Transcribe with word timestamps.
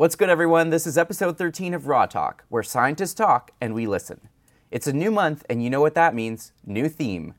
What's 0.00 0.16
good, 0.16 0.30
everyone? 0.30 0.70
This 0.70 0.86
is 0.86 0.96
episode 0.96 1.36
13 1.36 1.74
of 1.74 1.86
Raw 1.86 2.06
Talk, 2.06 2.44
where 2.48 2.62
scientists 2.62 3.12
talk 3.12 3.50
and 3.60 3.74
we 3.74 3.86
listen. 3.86 4.30
It's 4.70 4.86
a 4.86 4.94
new 4.94 5.10
month, 5.10 5.44
and 5.50 5.62
you 5.62 5.68
know 5.68 5.82
what 5.82 5.94
that 5.94 6.14
means 6.14 6.52
new 6.64 6.88
theme. 6.88 7.34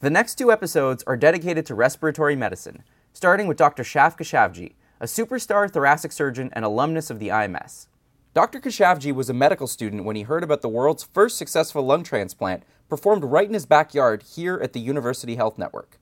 The 0.00 0.10
next 0.10 0.34
two 0.34 0.52
episodes 0.52 1.02
are 1.06 1.16
dedicated 1.16 1.64
to 1.64 1.74
respiratory 1.74 2.36
medicine, 2.36 2.82
starting 3.14 3.46
with 3.46 3.56
Dr. 3.56 3.82
Shaf 3.82 4.18
Keshavjee, 4.18 4.74
a 5.00 5.06
superstar 5.06 5.70
thoracic 5.70 6.12
surgeon 6.12 6.50
and 6.52 6.66
alumnus 6.66 7.08
of 7.08 7.18
the 7.18 7.28
IMS. 7.28 7.86
Dr. 8.34 8.60
Keshavjee 8.60 9.14
was 9.14 9.30
a 9.30 9.32
medical 9.32 9.66
student 9.66 10.04
when 10.04 10.16
he 10.16 10.22
heard 10.24 10.44
about 10.44 10.60
the 10.60 10.68
world's 10.68 11.04
first 11.14 11.38
successful 11.38 11.82
lung 11.82 12.02
transplant 12.02 12.62
performed 12.90 13.24
right 13.24 13.48
in 13.48 13.54
his 13.54 13.64
backyard 13.64 14.22
here 14.22 14.60
at 14.62 14.74
the 14.74 14.80
University 14.80 15.36
Health 15.36 15.56
Network. 15.56 15.98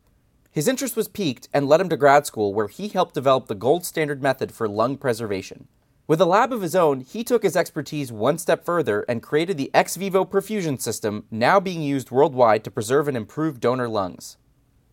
His 0.51 0.67
interest 0.67 0.97
was 0.97 1.07
piqued 1.07 1.49
and 1.53 1.69
led 1.69 1.81
him 1.81 1.89
to 1.89 1.97
grad 1.97 2.27
school, 2.27 2.53
where 2.53 2.67
he 2.67 2.89
helped 2.89 3.15
develop 3.15 3.47
the 3.47 3.55
gold 3.55 3.85
standard 3.85 4.21
method 4.21 4.51
for 4.51 4.69
lung 4.69 4.97
preservation. 4.97 5.69
With 6.07 6.21
a 6.21 6.27
lab 6.27 6.52
of 6.52 6.61
his 6.61 6.77
own, 6.77 7.00
he 7.00 7.25
took 7.25 7.43
his 7.43 7.57
expertise 7.57 8.12
one 8.12 8.37
step 8.37 8.62
further 8.62 9.06
and 9.09 9.23
created 9.23 9.56
the 9.56 9.70
ex 9.73 9.97
vivo 9.97 10.27
perfusion 10.27 10.79
system 10.79 11.24
now 11.30 11.59
being 11.59 11.80
used 11.80 12.10
worldwide 12.10 12.62
to 12.65 12.70
preserve 12.70 13.09
and 13.09 13.16
improve 13.16 13.59
donor 13.59 13.88
lungs. 13.88 14.37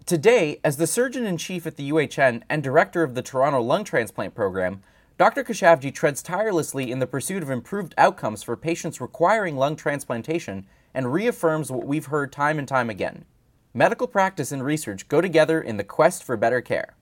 Today, 0.05 0.61
as 0.63 0.77
the 0.77 0.87
surgeon 0.87 1.25
in 1.25 1.35
chief 1.35 1.67
at 1.67 1.75
the 1.75 1.91
UHN 1.91 2.43
and 2.49 2.63
director 2.63 3.03
of 3.03 3.13
the 3.13 3.21
Toronto 3.21 3.61
Lung 3.61 3.83
Transplant 3.83 4.33
Program, 4.33 4.83
Dr. 5.17 5.43
Keshavjee 5.43 5.93
treads 5.93 6.23
tirelessly 6.23 6.89
in 6.89 6.99
the 6.99 7.07
pursuit 7.07 7.43
of 7.43 7.49
improved 7.49 7.93
outcomes 7.97 8.41
for 8.41 8.55
patients 8.55 9.01
requiring 9.01 9.57
lung 9.57 9.75
transplantation 9.75 10.65
and 10.93 11.11
reaffirms 11.11 11.69
what 11.69 11.85
we've 11.85 12.05
heard 12.05 12.31
time 12.31 12.57
and 12.57 12.69
time 12.69 12.89
again. 12.89 13.25
Medical 13.73 14.07
practice 14.07 14.53
and 14.53 14.63
research 14.63 15.09
go 15.09 15.19
together 15.19 15.59
in 15.59 15.75
the 15.75 15.83
quest 15.83 16.23
for 16.23 16.37
better 16.37 16.61
care. 16.61 16.95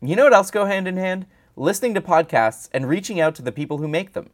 You 0.00 0.14
know 0.14 0.24
what 0.24 0.34
else 0.34 0.52
go 0.52 0.66
hand 0.66 0.86
in 0.86 0.96
hand? 0.96 1.26
Listening 1.58 1.94
to 1.94 2.02
podcasts 2.02 2.68
and 2.74 2.86
reaching 2.86 3.18
out 3.18 3.34
to 3.34 3.40
the 3.40 3.50
people 3.50 3.78
who 3.78 3.88
make 3.88 4.12
them. 4.12 4.28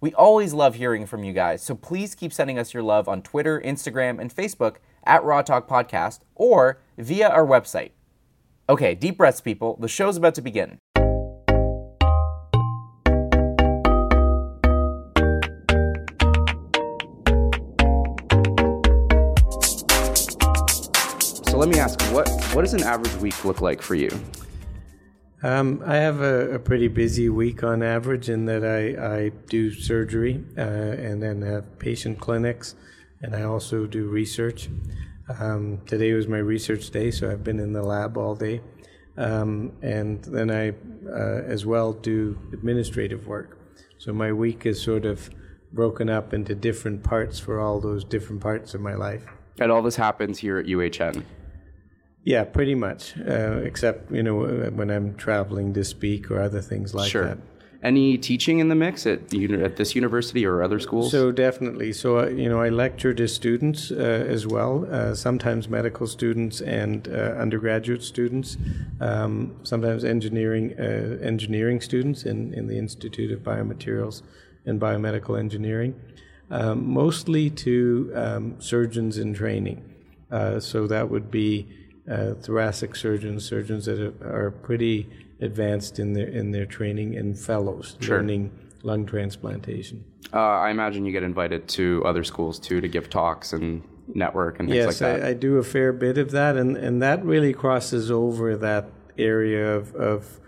We 0.00 0.14
always 0.14 0.54
love 0.54 0.76
hearing 0.76 1.04
from 1.04 1.22
you 1.22 1.34
guys, 1.34 1.62
so 1.62 1.74
please 1.74 2.14
keep 2.14 2.32
sending 2.32 2.58
us 2.58 2.72
your 2.72 2.82
love 2.82 3.10
on 3.10 3.20
Twitter, 3.20 3.60
Instagram, 3.60 4.18
and 4.18 4.34
Facebook 4.34 4.76
at 5.04 5.22
Raw 5.22 5.42
Talk 5.42 5.68
Podcast 5.68 6.20
or 6.34 6.80
via 6.96 7.28
our 7.28 7.44
website. 7.44 7.90
Okay, 8.70 8.94
deep 8.94 9.18
breaths, 9.18 9.42
people. 9.42 9.76
The 9.80 9.86
show's 9.86 10.16
about 10.16 10.34
to 10.36 10.40
begin. 10.40 10.78
So 21.50 21.58
let 21.58 21.68
me 21.68 21.78
ask, 21.78 22.00
what 22.14 22.30
what 22.54 22.62
does 22.62 22.72
an 22.72 22.82
average 22.82 23.14
week 23.16 23.44
look 23.44 23.60
like 23.60 23.82
for 23.82 23.94
you? 23.94 24.08
Um, 25.44 25.82
I 25.84 25.96
have 25.96 26.20
a, 26.20 26.54
a, 26.54 26.58
pretty 26.60 26.86
busy 26.86 27.28
week 27.28 27.64
on 27.64 27.82
average 27.82 28.28
in 28.28 28.44
that 28.46 28.64
I, 28.64 29.22
I 29.22 29.28
do 29.48 29.72
surgery 29.72 30.44
uh, 30.56 30.60
and 30.60 31.20
then 31.20 31.42
have 31.42 31.80
patient 31.80 32.20
clinics, 32.20 32.76
and 33.22 33.34
I 33.34 33.42
also 33.42 33.86
do 33.86 34.06
research. 34.06 34.68
Um, 35.40 35.80
today 35.84 36.12
was 36.12 36.28
my 36.28 36.38
research 36.38 36.90
day, 36.90 37.10
so 37.10 37.28
I've 37.28 37.42
been 37.42 37.58
in 37.58 37.72
the 37.72 37.82
lab 37.82 38.16
all 38.16 38.36
day. 38.36 38.60
Um, 39.16 39.72
and 39.82 40.22
then 40.24 40.50
I, 40.50 40.70
uh, 41.10 41.42
as 41.44 41.66
well, 41.66 41.92
do 41.92 42.38
administrative 42.52 43.26
work. 43.26 43.58
So 43.98 44.12
my 44.12 44.32
week 44.32 44.64
is 44.64 44.80
sort 44.80 45.04
of 45.04 45.28
broken 45.72 46.08
up 46.08 46.32
into 46.32 46.54
different 46.54 47.02
parts 47.02 47.40
for 47.40 47.60
all 47.60 47.80
those 47.80 48.04
different 48.04 48.42
parts 48.42 48.74
of 48.74 48.80
my 48.80 48.94
life. 48.94 49.24
And 49.58 49.72
all 49.72 49.82
this 49.82 49.96
happens 49.96 50.38
here 50.38 50.58
at 50.58 50.66
UHN? 50.66 51.24
Yeah, 52.24 52.44
pretty 52.44 52.74
much. 52.74 53.18
Uh, 53.18 53.60
except 53.64 54.12
you 54.12 54.22
know 54.22 54.70
when 54.74 54.90
I'm 54.90 55.16
traveling 55.16 55.74
to 55.74 55.84
speak 55.84 56.30
or 56.30 56.40
other 56.40 56.60
things 56.60 56.94
like 56.94 57.10
sure. 57.10 57.24
that. 57.24 57.38
Any 57.82 58.16
teaching 58.16 58.60
in 58.60 58.68
the 58.68 58.76
mix 58.76 59.06
at 59.06 59.30
the, 59.30 59.60
at 59.60 59.74
this 59.74 59.96
university 59.96 60.46
or 60.46 60.62
other 60.62 60.78
schools? 60.78 61.10
So 61.10 61.32
definitely. 61.32 61.92
So 61.92 62.20
uh, 62.20 62.28
you 62.28 62.48
know, 62.48 62.60
I 62.60 62.68
lecture 62.68 63.12
to 63.12 63.26
students 63.26 63.90
uh, 63.90 63.94
as 63.96 64.46
well. 64.46 64.86
Uh, 64.88 65.16
sometimes 65.16 65.68
medical 65.68 66.06
students 66.06 66.60
and 66.60 67.08
uh, 67.08 67.34
undergraduate 67.40 68.04
students. 68.04 68.56
Um, 69.00 69.56
sometimes 69.64 70.04
engineering 70.04 70.74
uh, 70.78 71.18
engineering 71.22 71.80
students 71.80 72.22
in 72.24 72.54
in 72.54 72.68
the 72.68 72.78
Institute 72.78 73.32
of 73.32 73.40
Biomaterials 73.40 74.22
and 74.64 74.80
Biomedical 74.80 75.36
Engineering. 75.36 76.00
Um, 76.52 76.86
mostly 76.86 77.50
to 77.50 78.12
um, 78.14 78.60
surgeons 78.60 79.18
in 79.18 79.34
training. 79.34 79.82
Uh, 80.30 80.60
so 80.60 80.86
that 80.86 81.10
would 81.10 81.30
be 81.30 81.66
uh, 82.10 82.34
thoracic 82.34 82.96
surgeons, 82.96 83.44
surgeons 83.44 83.86
that 83.86 84.00
are, 84.00 84.46
are, 84.46 84.50
pretty 84.50 85.08
advanced 85.40 85.98
in 85.98 86.12
their 86.14 86.28
in 86.28 86.50
their 86.50 86.66
training, 86.66 87.16
and 87.16 87.38
fellows 87.38 87.96
sure. 88.00 88.16
learning 88.16 88.50
lung 88.82 89.06
transplantation. 89.06 90.04
Uh, 90.32 90.38
I 90.38 90.70
imagine 90.70 91.04
you 91.04 91.12
get 91.12 91.22
invited 91.22 91.68
to 91.68 92.02
other 92.04 92.24
schools 92.24 92.58
too 92.58 92.80
to 92.80 92.88
give 92.88 93.08
talks 93.08 93.52
and 93.52 93.82
network 94.08 94.58
and 94.58 94.68
things 94.68 94.76
yes, 94.76 94.86
like 94.86 94.96
that. 94.96 95.18
Yes, 95.18 95.26
I, 95.26 95.30
I, 95.30 95.34
do 95.34 95.58
a 95.58 95.62
fair 95.62 95.92
bit 95.92 96.18
of 96.18 96.32
that, 96.32 96.56
and, 96.56 96.76
and 96.76 97.00
that 97.02 97.24
really 97.24 97.52
crosses 97.52 98.10
over 98.10 98.56
that 98.56 98.90
area 99.16 99.74
of, 99.74 99.94
of 99.94 100.40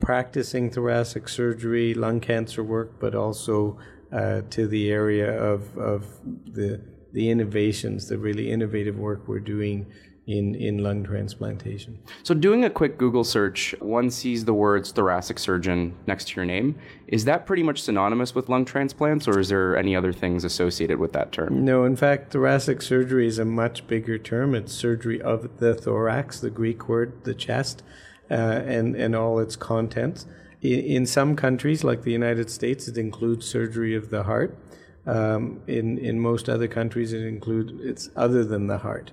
practicing 0.00 0.70
thoracic 0.70 1.28
surgery, 1.28 1.94
lung 1.94 2.20
cancer 2.20 2.64
work, 2.64 2.98
but 2.98 3.14
also 3.14 3.78
uh, 4.12 4.42
to 4.50 4.66
the 4.66 4.90
area 4.90 5.40
of, 5.40 5.76
of 5.78 6.06
the 6.24 6.80
the 7.12 7.30
innovations, 7.30 8.08
the 8.08 8.18
really 8.18 8.50
innovative 8.50 8.98
work 8.98 9.26
we're 9.26 9.40
doing 9.40 9.86
in, 10.26 10.56
in 10.56 10.78
lung 10.78 11.04
transplantation. 11.04 11.98
So, 12.24 12.34
doing 12.34 12.64
a 12.64 12.70
quick 12.70 12.98
Google 12.98 13.22
search, 13.22 13.74
one 13.78 14.10
sees 14.10 14.44
the 14.44 14.54
words 14.54 14.90
thoracic 14.90 15.38
surgeon 15.38 15.94
next 16.06 16.28
to 16.28 16.36
your 16.36 16.44
name. 16.44 16.76
Is 17.06 17.24
that 17.26 17.46
pretty 17.46 17.62
much 17.62 17.82
synonymous 17.82 18.34
with 18.34 18.48
lung 18.48 18.64
transplants, 18.64 19.28
or 19.28 19.38
is 19.38 19.48
there 19.48 19.76
any 19.76 19.94
other 19.94 20.12
things 20.12 20.44
associated 20.44 20.98
with 20.98 21.12
that 21.12 21.30
term? 21.30 21.64
No, 21.64 21.84
in 21.84 21.94
fact, 21.94 22.32
thoracic 22.32 22.82
surgery 22.82 23.28
is 23.28 23.38
a 23.38 23.44
much 23.44 23.86
bigger 23.86 24.18
term. 24.18 24.54
It's 24.54 24.72
surgery 24.72 25.22
of 25.22 25.58
the 25.58 25.74
thorax, 25.74 26.40
the 26.40 26.50
Greek 26.50 26.88
word, 26.88 27.22
the 27.22 27.34
chest, 27.34 27.84
uh, 28.28 28.34
and, 28.34 28.96
and 28.96 29.14
all 29.14 29.38
its 29.38 29.54
contents. 29.54 30.26
In, 30.60 30.80
in 30.80 31.06
some 31.06 31.36
countries, 31.36 31.84
like 31.84 32.02
the 32.02 32.12
United 32.12 32.50
States, 32.50 32.88
it 32.88 32.98
includes 32.98 33.46
surgery 33.46 33.94
of 33.94 34.10
the 34.10 34.24
heart. 34.24 34.58
Um, 35.06 35.60
in 35.68 35.98
in 35.98 36.18
most 36.18 36.48
other 36.48 36.66
countries, 36.66 37.12
it 37.12 37.24
includes 37.24 37.72
it's 37.80 38.10
other 38.16 38.42
than 38.42 38.66
the 38.66 38.78
heart 38.78 39.12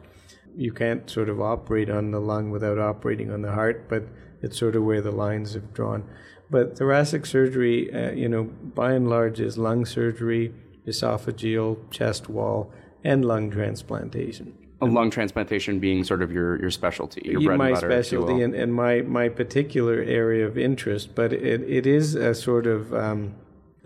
you 0.56 0.72
can't 0.72 1.09
sort 1.09 1.30
of 1.30 1.41
operate 1.41 1.90
on 1.90 2.12
the 2.12 2.19
lung 2.19 2.52
without 2.52 2.80
operating 2.80 3.31
on 3.31 3.41
the 3.41 3.52
heart, 3.52 3.88
but 3.90 4.03
it's 4.41 4.58
sort 4.58 4.75
of 4.75 4.84
where 4.84 5.02
the 5.02 5.12
lines 5.12 5.53
have 5.53 5.74
drawn. 5.74 6.08
But 6.50 6.78
thoracic 6.78 7.25
surgery, 7.25 7.91
uh, 7.94 8.12
you 8.12 8.30
know, 8.30 8.44
by 8.44 8.94
and 8.94 9.09
large, 9.09 9.40
is 9.40 9.58
lung 9.58 9.86
surgery, 9.86 10.53
esophageal, 10.88 11.90
chest 11.90 12.30
wall, 12.30 12.72
and 13.03 13.25
lung 13.25 13.50
transplantation. 13.50 14.53
A 14.81 14.86
lung 14.86 15.09
transplantation 15.09 15.80
being 15.80 16.03
sort 16.03 16.22
of 16.22 16.31
your, 16.31 16.59
your 16.59 16.70
specialty, 16.70 17.22
your 17.24 17.41
bread 17.41 17.58
my 17.58 17.68
and 17.68 17.75
butter, 17.75 17.90
specialty 17.90 18.41
and, 18.41 18.53
and 18.53 18.74
my, 18.74 19.02
my 19.02 19.30
particular 19.30 20.02
area 20.02 20.46
of 20.46 20.58
interest. 20.58 21.16
But 21.16 21.31
it, 21.31 21.62
it 21.62 21.88
is 21.88 22.16
a 22.16 22.35
sort 22.35 22.68
of 22.68 22.94
um, 22.94 23.35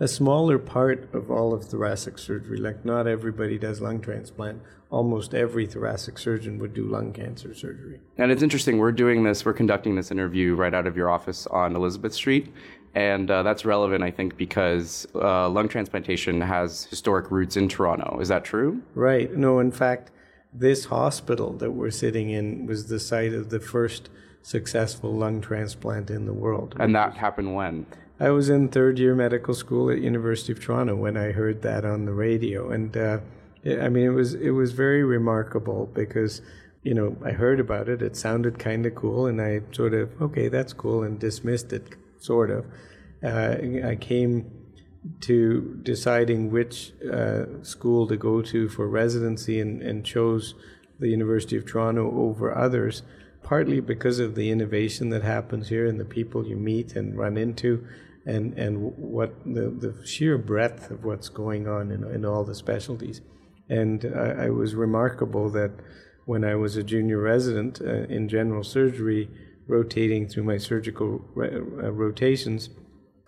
a 0.00 0.08
smaller 0.08 0.58
part 0.58 1.12
of 1.12 1.30
all 1.30 1.52
of 1.52 1.64
thoracic 1.64 2.18
surgery. 2.18 2.58
Like 2.58 2.84
not 2.84 3.06
everybody 3.06 3.58
does 3.58 3.80
lung 3.80 4.00
transplant. 4.00 4.62
Almost 4.90 5.34
every 5.34 5.66
thoracic 5.66 6.18
surgeon 6.18 6.58
would 6.60 6.72
do 6.72 6.86
lung 6.86 7.12
cancer 7.12 7.52
surgery. 7.52 8.00
And 8.16 8.30
it's 8.32 8.42
interesting. 8.42 8.78
We're 8.78 8.92
doing 8.92 9.24
this. 9.24 9.44
We're 9.44 9.52
conducting 9.52 9.96
this 9.96 10.10
interview 10.10 10.54
right 10.54 10.72
out 10.72 10.86
of 10.86 10.96
your 10.96 11.10
office 11.10 11.46
on 11.48 11.76
Elizabeth 11.76 12.14
Street, 12.14 12.54
and 12.94 13.30
uh, 13.30 13.42
that's 13.42 13.66
relevant, 13.66 14.02
I 14.02 14.10
think, 14.10 14.38
because 14.38 15.06
uh, 15.14 15.48
lung 15.50 15.68
transplantation 15.68 16.40
has 16.40 16.84
historic 16.84 17.30
roots 17.30 17.56
in 17.56 17.68
Toronto. 17.68 18.18
Is 18.20 18.28
that 18.28 18.44
true? 18.44 18.80
Right. 18.94 19.30
No. 19.36 19.58
In 19.58 19.72
fact, 19.72 20.10
this 20.54 20.86
hospital 20.86 21.52
that 21.58 21.72
we're 21.72 21.90
sitting 21.90 22.30
in 22.30 22.64
was 22.66 22.88
the 22.88 22.98
site 22.98 23.34
of 23.34 23.50
the 23.50 23.60
first 23.60 24.08
successful 24.40 25.12
lung 25.14 25.42
transplant 25.42 26.08
in 26.08 26.24
the 26.24 26.32
world. 26.32 26.76
And 26.80 26.94
that 26.94 27.14
happened 27.14 27.54
when? 27.54 27.84
I 28.20 28.30
was 28.30 28.48
in 28.48 28.68
third 28.68 28.98
year 28.98 29.14
medical 29.14 29.54
school 29.54 29.90
at 29.90 30.00
University 30.00 30.52
of 30.52 30.60
Toronto 30.60 30.96
when 30.96 31.16
I 31.16 31.30
heard 31.30 31.62
that 31.62 31.84
on 31.84 32.04
the 32.04 32.12
radio, 32.12 32.70
and 32.70 32.96
uh, 32.96 33.20
I 33.64 33.88
mean 33.88 34.06
it 34.06 34.14
was 34.14 34.34
it 34.34 34.50
was 34.50 34.72
very 34.72 35.04
remarkable 35.04 35.86
because 35.94 36.42
you 36.82 36.94
know 36.94 37.16
I 37.24 37.30
heard 37.30 37.60
about 37.60 37.88
it. 37.88 38.02
It 38.02 38.16
sounded 38.16 38.58
kind 38.58 38.86
of 38.86 38.94
cool, 38.96 39.26
and 39.26 39.40
I 39.40 39.60
sort 39.70 39.94
of 39.94 40.10
okay, 40.20 40.48
that's 40.48 40.72
cool, 40.72 41.04
and 41.04 41.18
dismissed 41.18 41.72
it 41.72 41.94
sort 42.18 42.50
of. 42.50 42.66
Uh, 43.22 43.56
I 43.86 43.96
came 44.00 44.50
to 45.20 45.78
deciding 45.84 46.50
which 46.50 46.92
uh, 47.12 47.62
school 47.62 48.08
to 48.08 48.16
go 48.16 48.42
to 48.42 48.68
for 48.68 48.88
residency, 48.88 49.60
and, 49.60 49.80
and 49.80 50.04
chose 50.04 50.56
the 50.98 51.08
University 51.08 51.56
of 51.56 51.66
Toronto 51.66 52.10
over 52.10 52.56
others 52.56 53.04
partly 53.48 53.80
because 53.80 54.18
of 54.18 54.34
the 54.34 54.50
innovation 54.50 55.08
that 55.08 55.22
happens 55.22 55.68
here 55.68 55.86
and 55.86 55.98
the 55.98 56.04
people 56.04 56.46
you 56.46 56.56
meet 56.56 56.94
and 56.94 57.16
run 57.16 57.38
into, 57.38 57.82
and 58.28 58.58
and 58.58 58.92
what 58.96 59.30
the, 59.44 59.70
the 59.70 60.06
sheer 60.06 60.36
breadth 60.38 60.90
of 60.90 61.04
what's 61.04 61.30
going 61.30 61.66
on 61.66 61.90
in, 61.90 62.04
in 62.04 62.24
all 62.24 62.44
the 62.44 62.54
specialties. 62.54 63.20
And 63.70 64.04
I, 64.04 64.46
I 64.46 64.50
was 64.50 64.74
remarkable 64.74 65.50
that 65.50 65.72
when 66.26 66.44
I 66.44 66.54
was 66.54 66.76
a 66.76 66.82
junior 66.82 67.18
resident 67.18 67.80
uh, 67.80 68.04
in 68.16 68.28
general 68.28 68.62
surgery, 68.62 69.30
rotating 69.66 70.28
through 70.28 70.44
my 70.44 70.58
surgical 70.58 71.24
re- 71.34 71.50
uh, 71.54 71.90
rotations, 71.90 72.70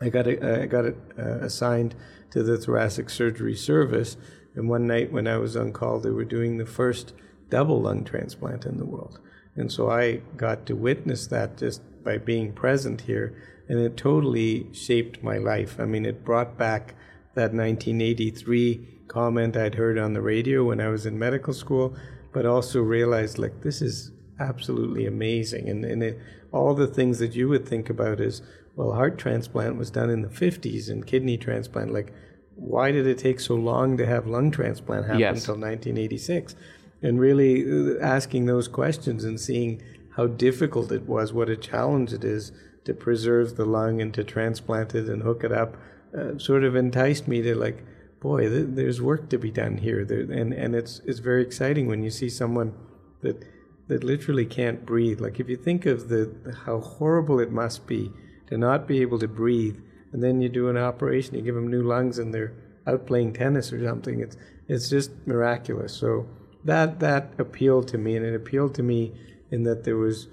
I 0.00 0.10
got 0.10 0.26
a, 0.26 0.62
I 0.62 0.66
got 0.66 0.84
it, 0.84 0.96
uh, 1.18 1.38
assigned 1.40 1.94
to 2.32 2.42
the 2.42 2.58
thoracic 2.58 3.10
surgery 3.10 3.56
service. 3.56 4.16
And 4.54 4.68
one 4.68 4.86
night 4.86 5.12
when 5.12 5.26
I 5.26 5.38
was 5.38 5.56
on 5.56 5.72
call, 5.72 6.00
they 6.00 6.10
were 6.10 6.24
doing 6.24 6.58
the 6.58 6.66
first 6.66 7.14
double 7.48 7.80
lung 7.82 8.04
transplant 8.04 8.66
in 8.66 8.76
the 8.76 8.86
world. 8.86 9.18
And 9.56 9.70
so 9.70 9.90
I 9.90 10.22
got 10.36 10.66
to 10.66 10.74
witness 10.76 11.26
that 11.28 11.56
just 11.58 11.82
by 12.04 12.18
being 12.18 12.52
present 12.52 13.02
here. 13.02 13.34
And 13.68 13.78
it 13.78 13.96
totally 13.96 14.66
shaped 14.72 15.22
my 15.22 15.38
life. 15.38 15.78
I 15.78 15.84
mean, 15.84 16.04
it 16.06 16.24
brought 16.24 16.56
back 16.58 16.94
that 17.34 17.52
1983 17.52 18.86
comment 19.08 19.56
I'd 19.56 19.74
heard 19.74 19.98
on 19.98 20.12
the 20.14 20.20
radio 20.20 20.64
when 20.64 20.80
I 20.80 20.88
was 20.88 21.06
in 21.06 21.18
medical 21.18 21.52
school, 21.52 21.94
but 22.32 22.46
also 22.46 22.80
realized 22.80 23.38
like 23.38 23.62
this 23.62 23.82
is 23.82 24.12
absolutely 24.38 25.06
amazing. 25.06 25.68
And, 25.68 25.84
and 25.84 26.02
it, 26.02 26.18
all 26.52 26.74
the 26.74 26.86
things 26.86 27.18
that 27.18 27.34
you 27.34 27.48
would 27.48 27.66
think 27.68 27.90
about 27.90 28.20
is, 28.20 28.42
well, 28.76 28.92
heart 28.92 29.18
transplant 29.18 29.76
was 29.76 29.90
done 29.90 30.10
in 30.10 30.22
the 30.22 30.28
50s 30.28 30.88
and 30.88 31.06
kidney 31.06 31.36
transplant. 31.36 31.92
Like, 31.92 32.12
why 32.56 32.90
did 32.92 33.06
it 33.06 33.18
take 33.18 33.40
so 33.40 33.54
long 33.54 33.96
to 33.96 34.06
have 34.06 34.26
lung 34.26 34.50
transplant 34.50 35.06
happen 35.06 35.20
Yes. 35.20 35.40
until 35.40 35.54
1986? 35.54 36.54
And 37.02 37.18
really 37.18 37.64
uh, 37.64 37.98
asking 38.00 38.46
those 38.46 38.68
questions 38.68 39.24
and 39.24 39.40
seeing 39.40 39.82
how 40.16 40.26
difficult 40.26 40.92
it 40.92 41.08
was, 41.08 41.32
what 41.32 41.48
a 41.48 41.56
challenge 41.56 42.12
it 42.12 42.24
is 42.24 42.52
to 42.84 42.94
preserve 42.94 43.56
the 43.56 43.64
lung 43.64 44.00
and 44.00 44.12
to 44.14 44.24
transplant 44.24 44.94
it 44.94 45.08
and 45.08 45.22
hook 45.22 45.44
it 45.44 45.52
up, 45.52 45.76
uh, 46.16 46.38
sort 46.38 46.64
of 46.64 46.74
enticed 46.76 47.28
me 47.28 47.40
to 47.42 47.54
like, 47.54 47.84
boy, 48.20 48.48
th- 48.48 48.66
there's 48.70 49.00
work 49.00 49.30
to 49.30 49.38
be 49.38 49.50
done 49.50 49.78
here. 49.78 50.04
There, 50.04 50.20
and 50.20 50.52
and 50.52 50.74
it's 50.74 51.00
it's 51.04 51.20
very 51.20 51.42
exciting 51.42 51.86
when 51.86 52.02
you 52.02 52.10
see 52.10 52.28
someone 52.28 52.74
that 53.22 53.44
that 53.88 54.04
literally 54.04 54.46
can't 54.46 54.84
breathe. 54.84 55.20
Like 55.20 55.40
if 55.40 55.48
you 55.48 55.56
think 55.56 55.86
of 55.86 56.08
the 56.08 56.54
how 56.64 56.80
horrible 56.80 57.40
it 57.40 57.50
must 57.50 57.86
be 57.86 58.10
to 58.48 58.58
not 58.58 58.86
be 58.86 59.00
able 59.00 59.18
to 59.20 59.28
breathe, 59.28 59.78
and 60.12 60.22
then 60.22 60.40
you 60.40 60.48
do 60.48 60.68
an 60.68 60.76
operation, 60.76 61.36
you 61.36 61.42
give 61.42 61.54
them 61.54 61.68
new 61.68 61.82
lungs, 61.82 62.18
and 62.18 62.34
they're 62.34 62.52
out 62.86 63.06
playing 63.06 63.32
tennis 63.32 63.72
or 63.72 63.84
something. 63.84 64.20
It's 64.20 64.36
it's 64.68 64.90
just 64.90 65.10
miraculous. 65.26 65.92
So 65.92 66.26
that 66.64 67.00
that 67.00 67.32
appealed 67.38 67.88
to 67.88 67.98
me, 67.98 68.16
and 68.16 68.24
it 68.24 68.34
appealed 68.34 68.74
to 68.76 68.82
me 68.82 69.12
in 69.50 69.64
that 69.64 69.84
there 69.84 69.96
was 69.96 70.28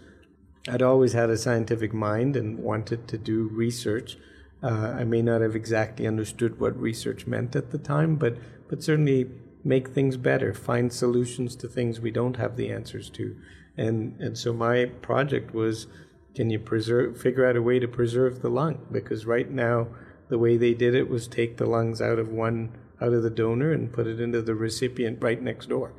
I'd 0.69 0.81
always 0.81 1.13
had 1.13 1.29
a 1.29 1.37
scientific 1.37 1.93
mind 1.93 2.35
and 2.35 2.59
wanted 2.59 3.07
to 3.07 3.17
do 3.17 3.49
research. 3.51 4.17
Uh, 4.61 4.95
I 4.99 5.03
may 5.03 5.21
not 5.21 5.41
have 5.41 5.55
exactly 5.55 6.05
understood 6.05 6.59
what 6.59 6.79
research 6.79 7.27
meant 7.27 7.55
at 7.55 7.71
the 7.71 7.77
time, 7.77 8.15
but 8.15 8.37
but 8.67 8.83
certainly 8.83 9.29
make 9.63 9.89
things 9.89 10.17
better, 10.17 10.53
find 10.53 10.91
solutions 10.91 11.55
to 11.57 11.67
things 11.67 11.99
we 11.99 12.11
don't 12.11 12.37
have 12.37 12.57
the 12.57 12.71
answers 12.71 13.09
to, 13.11 13.35
and 13.77 14.19
and 14.19 14.37
so 14.37 14.51
my 14.51 14.85
project 14.85 15.53
was, 15.53 15.87
can 16.35 16.49
you 16.49 16.59
preserve, 16.59 17.19
figure 17.19 17.45
out 17.45 17.55
a 17.55 17.61
way 17.61 17.79
to 17.79 17.87
preserve 17.87 18.41
the 18.41 18.49
lung? 18.49 18.85
Because 18.91 19.25
right 19.25 19.49
now, 19.49 19.87
the 20.29 20.39
way 20.39 20.57
they 20.57 20.73
did 20.73 20.95
it 20.95 21.09
was 21.09 21.27
take 21.27 21.57
the 21.57 21.65
lungs 21.65 22.01
out 22.01 22.19
of 22.19 22.29
one 22.29 22.71
out 23.01 23.13
of 23.13 23.23
the 23.23 23.29
donor 23.29 23.71
and 23.71 23.93
put 23.93 24.07
it 24.07 24.19
into 24.19 24.41
the 24.41 24.55
recipient 24.55 25.21
right 25.21 25.41
next 25.41 25.69
door. 25.69 25.93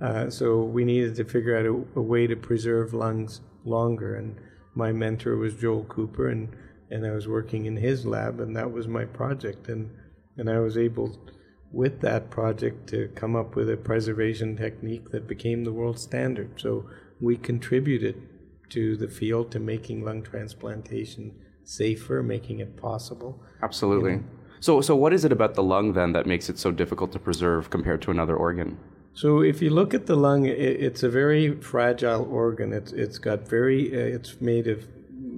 Uh, 0.00 0.28
so 0.28 0.62
we 0.62 0.84
needed 0.84 1.14
to 1.14 1.24
figure 1.24 1.56
out 1.56 1.66
a, 1.66 1.98
a 1.98 2.02
way 2.02 2.26
to 2.26 2.36
preserve 2.36 2.92
lungs 2.92 3.40
longer. 3.64 4.16
And 4.16 4.36
my 4.74 4.92
mentor 4.92 5.36
was 5.36 5.54
Joel 5.54 5.84
Cooper, 5.84 6.28
and, 6.28 6.48
and 6.90 7.06
I 7.06 7.12
was 7.12 7.28
working 7.28 7.66
in 7.66 7.76
his 7.76 8.04
lab, 8.04 8.40
and 8.40 8.56
that 8.56 8.72
was 8.72 8.88
my 8.88 9.04
project. 9.04 9.68
And, 9.68 9.90
and 10.36 10.50
I 10.50 10.58
was 10.58 10.76
able, 10.76 11.16
with 11.70 12.00
that 12.00 12.30
project, 12.30 12.88
to 12.88 13.08
come 13.14 13.36
up 13.36 13.54
with 13.54 13.70
a 13.70 13.76
preservation 13.76 14.56
technique 14.56 15.10
that 15.10 15.28
became 15.28 15.62
the 15.64 15.72
world 15.72 15.98
standard. 15.98 16.60
So 16.60 16.90
we 17.20 17.36
contributed 17.36 18.20
to 18.70 18.96
the 18.96 19.08
field 19.08 19.52
to 19.52 19.60
making 19.60 20.04
lung 20.04 20.22
transplantation 20.22 21.32
safer, 21.62 22.22
making 22.22 22.58
it 22.58 22.76
possible. 22.76 23.40
Absolutely. 23.62 24.20
So, 24.64 24.80
so 24.80 24.96
what 24.96 25.12
is 25.12 25.26
it 25.26 25.30
about 25.30 25.56
the 25.56 25.62
lung 25.62 25.92
then 25.92 26.12
that 26.12 26.24
makes 26.24 26.48
it 26.48 26.58
so 26.58 26.70
difficult 26.70 27.12
to 27.12 27.18
preserve 27.18 27.68
compared 27.68 28.00
to 28.00 28.10
another 28.10 28.34
organ? 28.34 28.78
So 29.12 29.42
if 29.42 29.60
you 29.60 29.68
look 29.68 29.92
at 29.92 30.06
the 30.06 30.16
lung, 30.16 30.46
i 30.46 30.52
it's 30.86 31.02
a 31.02 31.10
very 31.10 31.60
fragile 31.60 32.26
organ. 32.30 32.72
It's 32.72 32.90
it's 32.90 33.18
got 33.18 33.46
very 33.46 33.80
uh, 33.94 34.16
it's 34.16 34.40
made 34.40 34.66
of 34.66 34.78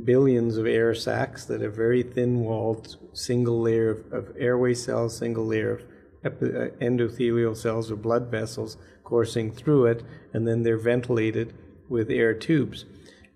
billions 0.05 0.56
of 0.58 0.64
air 0.64 0.94
sacs 0.94 1.44
that 1.46 1.61
are 1.61 1.75
very 1.87 2.05
thin-walled, 2.05 2.99
single 3.14 3.61
layer 3.61 3.90
of, 3.90 4.12
of 4.12 4.25
airway 4.38 4.75
cells, 4.75 5.19
single 5.19 5.44
layer 5.44 5.81
of 6.22 6.32
uh, 6.34 6.70
endothelial 6.88 7.56
cells 7.56 7.90
or 7.90 7.96
blood 7.96 8.31
vessels 8.31 8.76
coursing 9.02 9.50
through 9.50 9.87
it, 9.87 10.05
and 10.32 10.46
then 10.46 10.62
they're 10.62 10.84
ventilated 10.94 11.52
with 11.88 12.11
air 12.11 12.32
tubes. 12.32 12.84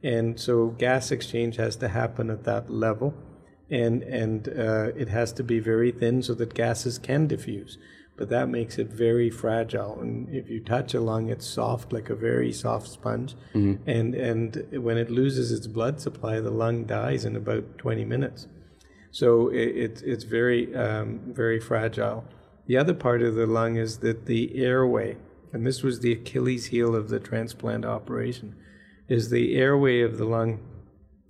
And 0.05 0.39
so 0.39 0.69
gas 0.69 1.11
exchange 1.11 1.57
has 1.57 1.75
to 1.83 1.89
happen 1.89 2.31
at 2.31 2.45
that 2.45 2.71
level, 2.71 3.13
and 3.71 4.03
and 4.03 4.49
uh, 4.49 4.91
it 4.97 5.09
has 5.09 5.33
to 5.33 5.43
be 5.43 5.61
very 5.61 5.93
thin 5.93 6.23
so 6.23 6.35
that 6.35 6.55
gases 6.55 6.99
can 6.99 7.27
diffuse 7.27 7.79
but 8.21 8.29
that 8.29 8.51
makes 8.51 8.79
it 8.79 8.89
very 8.89 9.31
fragile. 9.31 9.99
And 9.99 10.29
if 10.29 10.51
you 10.51 10.61
touch 10.61 10.93
a 10.93 11.01
lung, 11.01 11.31
it's 11.31 11.47
soft, 11.47 11.91
like 11.91 12.11
a 12.11 12.15
very 12.15 12.53
soft 12.53 12.87
sponge. 12.87 13.35
And 13.87 14.15
and 14.15 14.67
when 14.73 14.99
it 14.99 15.11
loses 15.11 15.51
its 15.51 15.67
blood 15.67 16.03
supply, 16.03 16.39
the 16.39 16.51
lung 16.51 16.85
dies 16.85 17.25
in 17.25 17.35
about 17.35 17.79
20 17.79 18.05
minutes. 18.05 18.47
So 19.11 19.49
it, 19.49 19.69
it's 19.85 20.03
it's 20.03 20.25
very 20.25 20.77
um, 20.77 21.21
very 21.29 21.59
fragile. 21.59 22.27
The 22.67 22.77
other 22.77 22.93
part 22.93 23.23
of 23.23 23.37
the 23.37 23.47
lung 23.47 23.77
is 23.77 24.01
that 24.01 24.27
the 24.27 24.55
airway, 24.55 25.17
and 25.55 25.67
this 25.67 25.83
was 25.83 26.01
the 26.01 26.13
Achilles 26.13 26.67
heel 26.67 26.95
of 26.95 27.09
the 27.09 27.21
transplant 27.21 27.87
operation, 27.87 28.55
is 29.09 29.31
the 29.31 29.57
airway 29.57 30.03
of 30.03 30.19
the 30.19 30.27
lung 30.27 30.61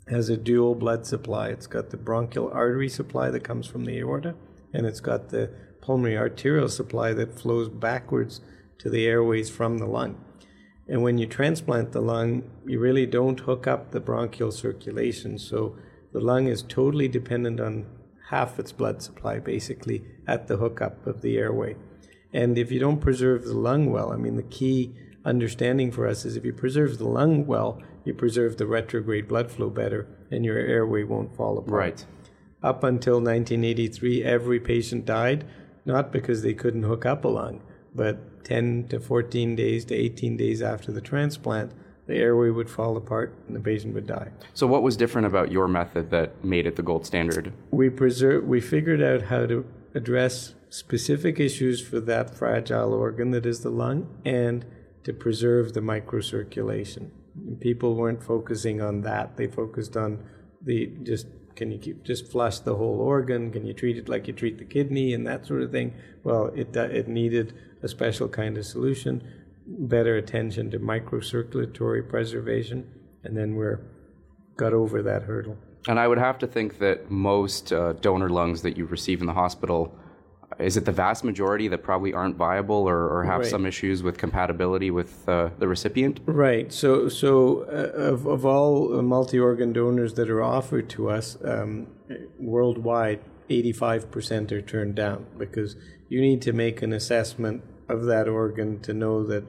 has 0.08 0.29
a 0.29 0.37
dual 0.37 0.75
blood 0.75 1.06
supply. 1.06 1.49
It's 1.49 1.67
got 1.67 1.91
the 1.91 1.97
bronchial 1.97 2.50
artery 2.52 2.88
supply 2.88 3.31
that 3.31 3.44
comes 3.44 3.67
from 3.67 3.85
the 3.85 3.99
aorta, 3.99 4.35
and 4.73 4.87
it's 4.87 5.00
got 5.00 5.29
the 5.29 5.50
pulmonary 5.81 6.19
arterial 6.19 6.69
supply 6.69 7.12
that 7.14 7.38
flows 7.38 7.69
backwards 7.69 8.41
to 8.79 8.91
the 8.91 9.06
airways 9.06 9.50
from 9.50 9.79
the 9.79 9.87
lung. 9.87 10.23
And 10.88 11.02
when 11.02 11.19
you 11.19 11.26
transplant 11.26 11.93
the 11.93 12.00
lung, 12.00 12.43
you 12.67 12.81
really 12.81 13.06
don't 13.06 13.38
hook 13.41 13.67
up 13.67 13.93
the 13.93 14.00
bronchial 14.00 14.50
circulation. 14.50 15.38
So 15.38 15.76
the 16.12 16.20
lung 16.20 16.49
is 16.49 16.62
totally 16.62 17.06
dependent 17.06 17.61
on 17.61 17.87
half 18.31 18.58
its 18.58 18.73
blood 18.73 19.02
supply, 19.02 19.38
basically, 19.38 20.05
at 20.26 20.49
the 20.49 20.56
hookup 20.56 21.06
of 21.06 21.23
the 21.23 21.38
airway. 21.38 21.76
And 22.32 22.58
if 22.58 22.73
you 22.73 22.81
don't 22.81 23.00
preserve 23.00 23.44
the 23.44 23.58
lung 23.58 23.91
well, 23.91 24.12
I 24.12 24.17
mean, 24.17 24.37
the 24.37 24.43
key 24.43 24.97
understanding 25.25 25.93
for 25.93 26.06
us 26.06 26.25
is 26.25 26.37
if 26.37 26.44
you 26.44 26.52
preserve 26.52 26.99
the 26.99 27.08
lung 27.08 27.47
well, 27.47 27.82
you 28.05 28.14
preserve 28.14 28.56
the 28.56 28.67
retrograde 28.67 29.29
blood 29.29 29.50
flow 29.50 29.70
better, 29.70 30.06
and 30.31 30.44
your 30.44 30.58
airway 30.58 31.05
won't 31.05 31.35
fall 31.35 31.58
apart. 31.58 31.73
Right. 31.73 32.06
Up 32.62 32.85
until 32.85 33.14
1983, 33.14 34.23
every 34.25 34.61
patient 34.61 35.05
died, 35.05 35.47
not 35.85 36.12
because 36.12 36.42
they 36.42 36.54
couldn't 36.54 36.83
hook 36.83 37.07
up 37.07 37.25
a 37.25 37.28
lung, 37.28 37.62
but 37.95 38.45
10 38.45 38.88
to 38.88 39.00
14 39.00 39.57
days 39.57 39.85
to 39.87 39.95
18 39.95 40.37
days 40.37 40.62
after 40.62 40.92
the 40.92 41.00
transplant, 41.00 41.73
the 42.07 42.16
airway 42.16 42.50
would 42.50 42.69
fall 42.69 42.97
apart 42.97 43.35
and 43.47 43.57
the 43.57 43.61
patient 43.61 43.95
would 43.95 44.07
die. 44.07 44.30
So, 44.54 44.66
what 44.66 44.83
was 44.83 44.97
different 44.97 45.26
about 45.26 45.52
your 45.52 45.69
method 45.69 46.11
that 46.11 46.45
made 46.45 46.66
it 46.66 46.76
the 46.76 46.83
gold 46.83 47.07
standard? 47.07 47.52
We 47.71 47.88
preserve, 47.88 48.45
we 48.45 48.61
figured 48.61 49.02
out 49.02 49.23
how 49.23 49.47
to 49.47 49.64
address 49.95 50.54
specific 50.69 51.40
issues 51.40 51.80
for 51.80 52.00
that 52.00 52.35
fragile 52.35 52.92
organ 52.92 53.30
that 53.30 53.47
is 53.47 53.61
the 53.61 53.71
lung 53.71 54.09
and 54.25 54.64
to 55.04 55.12
preserve 55.12 55.73
the 55.73 55.80
microcirculation. 55.80 57.11
People 57.61 57.94
weren't 57.94 58.23
focusing 58.23 58.80
on 58.80 59.02
that. 59.02 59.37
They 59.37 59.47
focused 59.47 59.97
on 59.97 60.25
the 60.62 60.92
just 61.02 61.26
can 61.56 61.70
you 61.70 61.78
keep 61.78 62.04
just 62.04 62.30
flush 62.30 62.61
the 62.61 62.76
whole 62.76 63.00
organ? 63.00 63.50
Can 63.50 63.66
you 63.66 63.75
treat 63.75 63.97
it 63.97 64.09
like 64.09 64.26
you 64.26 64.32
treat 64.32 64.59
the 64.59 64.64
kidney 64.64 65.12
and 65.12 65.26
that 65.26 65.47
sort 65.47 65.62
of 65.62 65.70
thing? 65.70 65.94
Well, 66.25 66.47
it 66.54 66.76
uh, 66.76 66.82
it 66.82 67.09
needed 67.09 67.54
a 67.82 67.88
special 67.88 68.28
kind 68.28 68.56
of 68.56 68.64
solution, 68.64 69.23
better 69.66 70.16
attention 70.16 70.70
to 70.70 70.78
microcirculatory 70.78 72.09
preservation, 72.09 72.90
and 73.25 73.37
then 73.37 73.56
we're 73.56 73.80
got 74.56 74.73
over 74.73 75.02
that 75.02 75.23
hurdle. 75.23 75.56
And 75.88 75.99
I 75.99 76.06
would 76.06 76.18
have 76.18 76.38
to 76.38 76.47
think 76.47 76.78
that 76.78 77.11
most 77.11 77.73
uh, 77.73 77.94
donor 77.94 78.28
lungs 78.28 78.62
that 78.62 78.76
you 78.76 78.85
receive 78.85 79.20
in 79.20 79.26
the 79.26 79.32
hospital, 79.32 79.94
is 80.59 80.76
it 80.76 80.85
the 80.85 80.92
vast 80.92 81.25
majority 81.25 81.69
that 81.69 81.83
probably 81.83 82.12
aren't 82.12 82.37
viable 82.37 82.88
or, 82.88 83.09
or 83.09 83.25
have 83.25 83.40
Right. 83.40 83.50
some 83.50 83.64
issues 83.66 84.02
with 84.02 84.19
compatibility 84.19 84.90
with 84.90 85.28
uh, 85.28 85.50
the 85.59 85.69
recipient? 85.69 86.21
Right. 86.26 86.73
So, 86.73 87.09
so 87.09 87.62
uh, 87.69 88.12
of, 88.12 88.26
of 88.26 88.45
all 88.45 88.99
uh, 88.99 89.02
multi-organ 89.02 89.73
donors 89.73 90.14
that 90.14 90.28
are 90.28 90.42
offered 90.42 90.88
to 90.90 91.09
us 91.11 91.38
um, 91.45 91.87
worldwide, 92.38 93.21
85% 93.49 94.52
are 94.52 94.62
turned 94.62 94.95
down 94.95 95.26
because 95.38 95.76
you 96.09 96.21
need 96.21 96.42
to 96.42 96.52
make 96.52 96.83
an 96.83 96.92
assessment 96.92 97.62
of 97.88 98.04
that 98.04 98.28
organ 98.28 98.80
to 98.80 98.92
know 98.92 99.25
that 99.26 99.45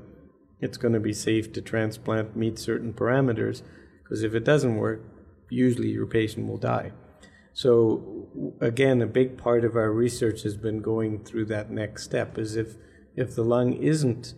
it's 0.59 0.77
going 0.77 0.93
to 0.93 0.99
be 0.99 1.13
safe 1.13 1.51
to 1.53 1.61
transplant, 1.61 2.35
meet 2.35 2.59
certain 2.59 2.93
parameters. 2.93 3.63
Because 4.03 4.23
if 4.23 4.33
it 4.35 4.43
doesn't 4.43 4.75
work, 4.75 5.01
usually 5.49 5.89
your 5.89 6.05
patient 6.05 6.47
will 6.47 6.57
die. 6.57 6.91
So 7.53 8.27
again, 8.61 9.01
a 9.01 9.07
big 9.07 9.37
part 9.37 9.65
of 9.65 9.75
our 9.75 9.91
research 9.91 10.43
has 10.43 10.55
been 10.55 10.81
going 10.81 11.23
through 11.23 11.45
that 11.45 11.69
next 11.69 12.03
step. 12.03 12.37
Is 12.37 12.55
if 12.55 12.77
if 13.15 13.35
the 13.35 13.43
lung 13.43 13.73
isn't 13.73 14.33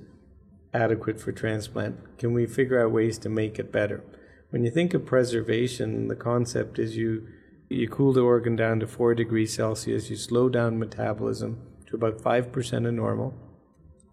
adequate 0.73 1.19
for 1.21 1.31
transplant, 1.31 2.17
can 2.17 2.33
we 2.33 2.47
figure 2.47 2.83
out 2.83 2.91
ways 2.91 3.17
to 3.19 3.29
make 3.29 3.59
it 3.59 3.71
better? 3.71 4.03
When 4.49 4.63
you 4.63 4.71
think 4.71 4.93
of 4.93 5.05
preservation, 5.05 6.07
the 6.07 6.15
concept 6.15 6.79
is 6.79 6.97
you 6.97 7.27
You 7.73 7.89
cool 7.89 8.13
the 8.13 8.21
organ 8.21 8.55
down 8.55 8.79
to 8.81 8.87
4 8.87 9.15
degrees 9.15 9.53
Celsius, 9.53 10.09
you 10.09 10.15
slow 10.15 10.47
down 10.47 10.77
metabolism 10.77 11.59
to 11.87 11.95
about 11.95 12.19
5% 12.19 12.87
of 12.87 12.93
normal, 12.93 13.33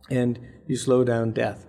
and 0.09 0.39
you 0.67 0.77
slow 0.77 1.05
down 1.05 1.33
death. 1.33 1.67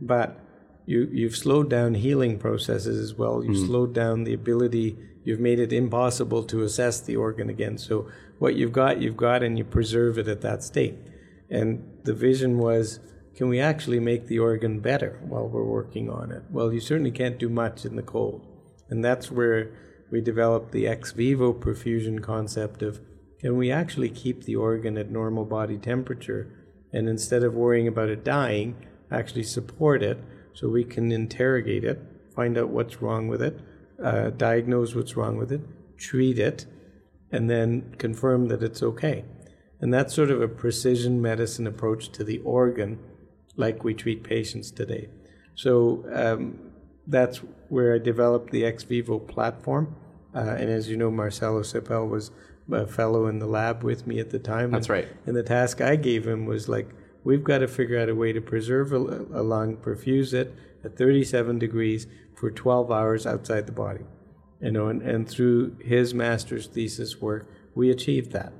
But 0.00 0.38
you, 0.86 1.08
you've 1.12 1.36
slowed 1.36 1.70
down 1.70 1.94
healing 1.94 2.38
processes 2.38 2.98
as 2.98 3.14
well. 3.14 3.44
You've 3.44 3.56
mm. 3.56 3.66
slowed 3.66 3.94
down 3.94 4.24
the 4.24 4.34
ability, 4.34 4.96
you've 5.24 5.40
made 5.40 5.58
it 5.58 5.72
impossible 5.72 6.42
to 6.44 6.62
assess 6.62 7.00
the 7.00 7.16
organ 7.16 7.48
again. 7.48 7.78
So 7.78 8.08
what 8.38 8.56
you've 8.56 8.72
got, 8.72 9.00
you've 9.00 9.16
got, 9.16 9.42
and 9.42 9.56
you 9.56 9.64
preserve 9.64 10.18
it 10.18 10.28
at 10.28 10.40
that 10.40 10.64
state. 10.64 10.96
And 11.50 11.98
the 12.04 12.14
vision 12.14 12.58
was 12.58 12.98
can 13.34 13.48
we 13.48 13.60
actually 13.60 13.98
make 13.98 14.26
the 14.26 14.38
organ 14.38 14.80
better 14.80 15.18
while 15.22 15.48
we're 15.48 15.64
working 15.64 16.10
on 16.10 16.30
it? 16.32 16.42
Well, 16.50 16.72
you 16.72 16.80
certainly 16.80 17.10
can't 17.10 17.38
do 17.38 17.48
much 17.48 17.84
in 17.84 17.96
the 17.96 18.02
cold. 18.02 18.46
And 18.90 19.02
that's 19.02 19.30
where 19.30 19.70
we 20.10 20.20
developed 20.20 20.72
the 20.72 20.86
ex 20.86 21.12
vivo 21.12 21.54
perfusion 21.54 22.22
concept 22.22 22.82
of 22.82 23.00
can 23.40 23.56
we 23.56 23.72
actually 23.72 24.10
keep 24.10 24.44
the 24.44 24.56
organ 24.56 24.98
at 24.98 25.10
normal 25.10 25.44
body 25.44 25.78
temperature 25.78 26.48
and 26.92 27.08
instead 27.08 27.42
of 27.42 27.54
worrying 27.54 27.88
about 27.88 28.10
it 28.10 28.22
dying, 28.22 28.76
actually 29.10 29.44
support 29.44 30.02
it 30.02 30.18
so 30.54 30.68
we 30.68 30.84
can 30.84 31.12
interrogate 31.12 31.84
it, 31.84 32.00
find 32.34 32.58
out 32.58 32.68
what's 32.68 33.02
wrong 33.02 33.28
with 33.28 33.42
it, 33.42 33.60
uh, 34.02 34.30
diagnose 34.30 34.94
what's 34.94 35.16
wrong 35.16 35.36
with 35.36 35.52
it, 35.52 35.62
treat 35.96 36.38
it, 36.38 36.66
and 37.30 37.48
then 37.48 37.94
confirm 37.98 38.48
that 38.48 38.62
it's 38.62 38.82
okay. 38.82 39.24
And 39.80 39.92
that's 39.92 40.14
sort 40.14 40.30
of 40.30 40.40
a 40.40 40.48
precision 40.48 41.20
medicine 41.20 41.66
approach 41.66 42.10
to 42.12 42.24
the 42.24 42.38
organ 42.40 42.98
like 43.56 43.84
we 43.84 43.94
treat 43.94 44.22
patients 44.22 44.70
today. 44.70 45.08
So 45.54 46.04
um, 46.12 46.72
that's 47.06 47.38
where 47.68 47.94
I 47.94 47.98
developed 47.98 48.52
the 48.52 48.64
ex 48.64 48.84
vivo 48.84 49.18
platform. 49.18 49.96
Uh, 50.34 50.56
and 50.58 50.70
as 50.70 50.88
you 50.88 50.96
know, 50.96 51.10
Marcelo 51.10 51.62
Cypel 51.62 52.08
was 52.08 52.30
a 52.70 52.86
fellow 52.86 53.26
in 53.26 53.38
the 53.38 53.46
lab 53.46 53.82
with 53.82 54.06
me 54.06 54.18
at 54.18 54.30
the 54.30 54.38
time. 54.38 54.70
That's 54.70 54.86
and, 54.86 54.94
right. 54.94 55.08
And 55.26 55.36
the 55.36 55.42
task 55.42 55.80
I 55.80 55.96
gave 55.96 56.26
him 56.26 56.46
was 56.46 56.68
like, 56.68 56.88
we've 57.24 57.44
got 57.44 57.58
to 57.58 57.68
figure 57.68 57.98
out 57.98 58.08
a 58.08 58.14
way 58.14 58.32
to 58.32 58.40
preserve 58.40 58.92
a, 58.92 58.96
a 58.96 59.42
lung, 59.42 59.76
perfuse 59.76 60.32
it 60.32 60.54
at 60.84 60.96
37 60.96 61.58
degrees 61.58 62.06
for 62.34 62.50
12 62.50 62.90
hours 62.90 63.26
outside 63.26 63.66
the 63.66 63.72
body. 63.72 64.04
You 64.60 64.70
know, 64.70 64.88
and, 64.88 65.02
and 65.02 65.28
through 65.28 65.76
his 65.80 66.14
master's 66.14 66.66
thesis 66.66 67.20
work, 67.20 67.48
we 67.74 67.90
achieved 67.90 68.32
that. 68.32 68.52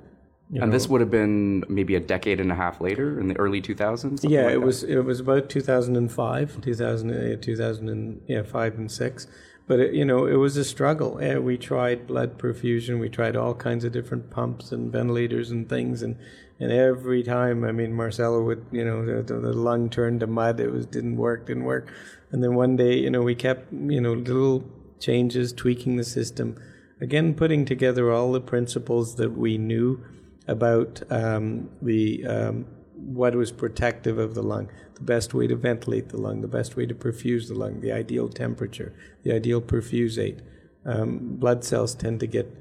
You 0.49 0.61
and 0.61 0.69
know. 0.69 0.77
this 0.77 0.87
would 0.87 1.01
have 1.01 1.09
been 1.09 1.63
maybe 1.67 1.95
a 1.95 1.99
decade 1.99 2.39
and 2.39 2.51
a 2.51 2.55
half 2.55 2.81
later 2.81 3.19
in 3.19 3.27
the 3.27 3.37
early 3.37 3.61
2000s. 3.61 4.19
Yeah, 4.29 4.43
like 4.43 4.53
it 4.53 4.57
was 4.57 4.83
it 4.83 4.99
was 4.99 5.19
about 5.19 5.49
2005, 5.49 6.61
2000, 6.61 7.41
2005 7.41 8.73
uh, 8.73 8.77
and 8.77 8.91
six. 8.91 9.27
But 9.65 9.79
it, 9.79 9.93
you 9.93 10.03
know, 10.03 10.25
it 10.25 10.35
was 10.35 10.57
a 10.57 10.65
struggle. 10.65 11.15
we 11.41 11.57
tried 11.57 12.05
blood 12.05 12.37
perfusion, 12.37 12.99
we 12.99 13.09
tried 13.09 13.37
all 13.37 13.55
kinds 13.55 13.85
of 13.85 13.93
different 13.93 14.29
pumps 14.29 14.71
and 14.71 14.91
ventilators 14.91 15.51
and 15.51 15.69
things, 15.69 16.03
and 16.03 16.17
and 16.59 16.71
every 16.71 17.23
time, 17.23 17.63
I 17.63 17.71
mean, 17.71 17.93
Marcelo 17.93 18.43
would, 18.43 18.65
you 18.71 18.85
know, 18.85 19.21
the, 19.21 19.33
the 19.33 19.53
lung 19.53 19.89
turned 19.89 20.19
to 20.21 20.27
mud. 20.27 20.59
It 20.59 20.71
was 20.71 20.85
didn't 20.85 21.17
work, 21.17 21.47
didn't 21.47 21.65
work, 21.65 21.91
and 22.31 22.43
then 22.43 22.55
one 22.55 22.75
day, 22.75 22.97
you 22.97 23.09
know, 23.09 23.21
we 23.21 23.35
kept, 23.35 23.71
you 23.73 24.01
know, 24.01 24.13
little 24.13 24.63
changes, 24.99 25.51
tweaking 25.51 25.97
the 25.97 26.03
system, 26.03 26.55
again, 27.01 27.33
putting 27.33 27.65
together 27.65 28.11
all 28.11 28.31
the 28.31 28.41
principles 28.41 29.15
that 29.15 29.37
we 29.37 29.57
knew 29.57 30.03
about 30.47 31.01
um, 31.09 31.69
the 31.81 32.25
um, 32.25 32.65
what 32.95 33.35
was 33.35 33.51
protective 33.51 34.17
of 34.17 34.33
the 34.33 34.41
lung, 34.41 34.69
the 34.95 35.01
best 35.01 35.33
way 35.33 35.47
to 35.47 35.55
ventilate 35.55 36.09
the 36.09 36.17
lung, 36.17 36.41
the 36.41 36.47
best 36.47 36.75
way 36.75 36.85
to 36.85 36.95
perfuse 36.95 37.49
the 37.49 37.53
lung, 37.53 37.81
the 37.81 37.91
ideal 37.91 38.29
temperature, 38.29 38.93
the 39.23 39.33
ideal 39.33 39.61
perfusate. 39.61 40.39
Um, 40.85 41.35
blood 41.37 41.63
cells 41.63 41.95
tend 41.95 42.19
to 42.21 42.27
get 42.27 42.55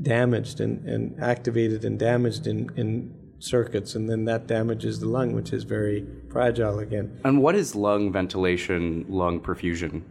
damaged 0.00 0.60
and, 0.60 0.84
and 0.88 1.20
activated 1.22 1.84
and 1.84 1.98
damaged 1.98 2.46
in, 2.46 2.70
in 2.76 3.14
circuits, 3.44 3.94
and 3.94 4.08
then 4.08 4.24
that 4.24 4.46
damages 4.46 5.00
the 5.00 5.08
lung, 5.08 5.32
which 5.32 5.52
is 5.52 5.64
very 5.64 6.06
fragile 6.30 6.78
again. 6.78 7.20
And 7.24 7.42
what 7.42 7.54
is 7.54 7.74
lung 7.74 8.12
ventilation, 8.12 9.04
lung 9.08 9.40
perfusion? 9.40 10.02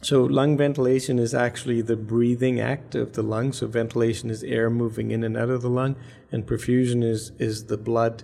So, 0.00 0.22
lung 0.24 0.56
ventilation 0.56 1.18
is 1.18 1.34
actually 1.34 1.80
the 1.82 1.96
breathing 1.96 2.60
act 2.60 2.94
of 2.94 3.14
the 3.14 3.22
lung. 3.22 3.52
So, 3.52 3.66
ventilation 3.66 4.30
is 4.30 4.44
air 4.44 4.70
moving 4.70 5.10
in 5.10 5.24
and 5.24 5.36
out 5.36 5.50
of 5.50 5.62
the 5.62 5.70
lung, 5.70 5.96
and 6.30 6.46
perfusion 6.46 7.02
is, 7.02 7.32
is 7.38 7.64
the 7.64 7.76
blood 7.76 8.22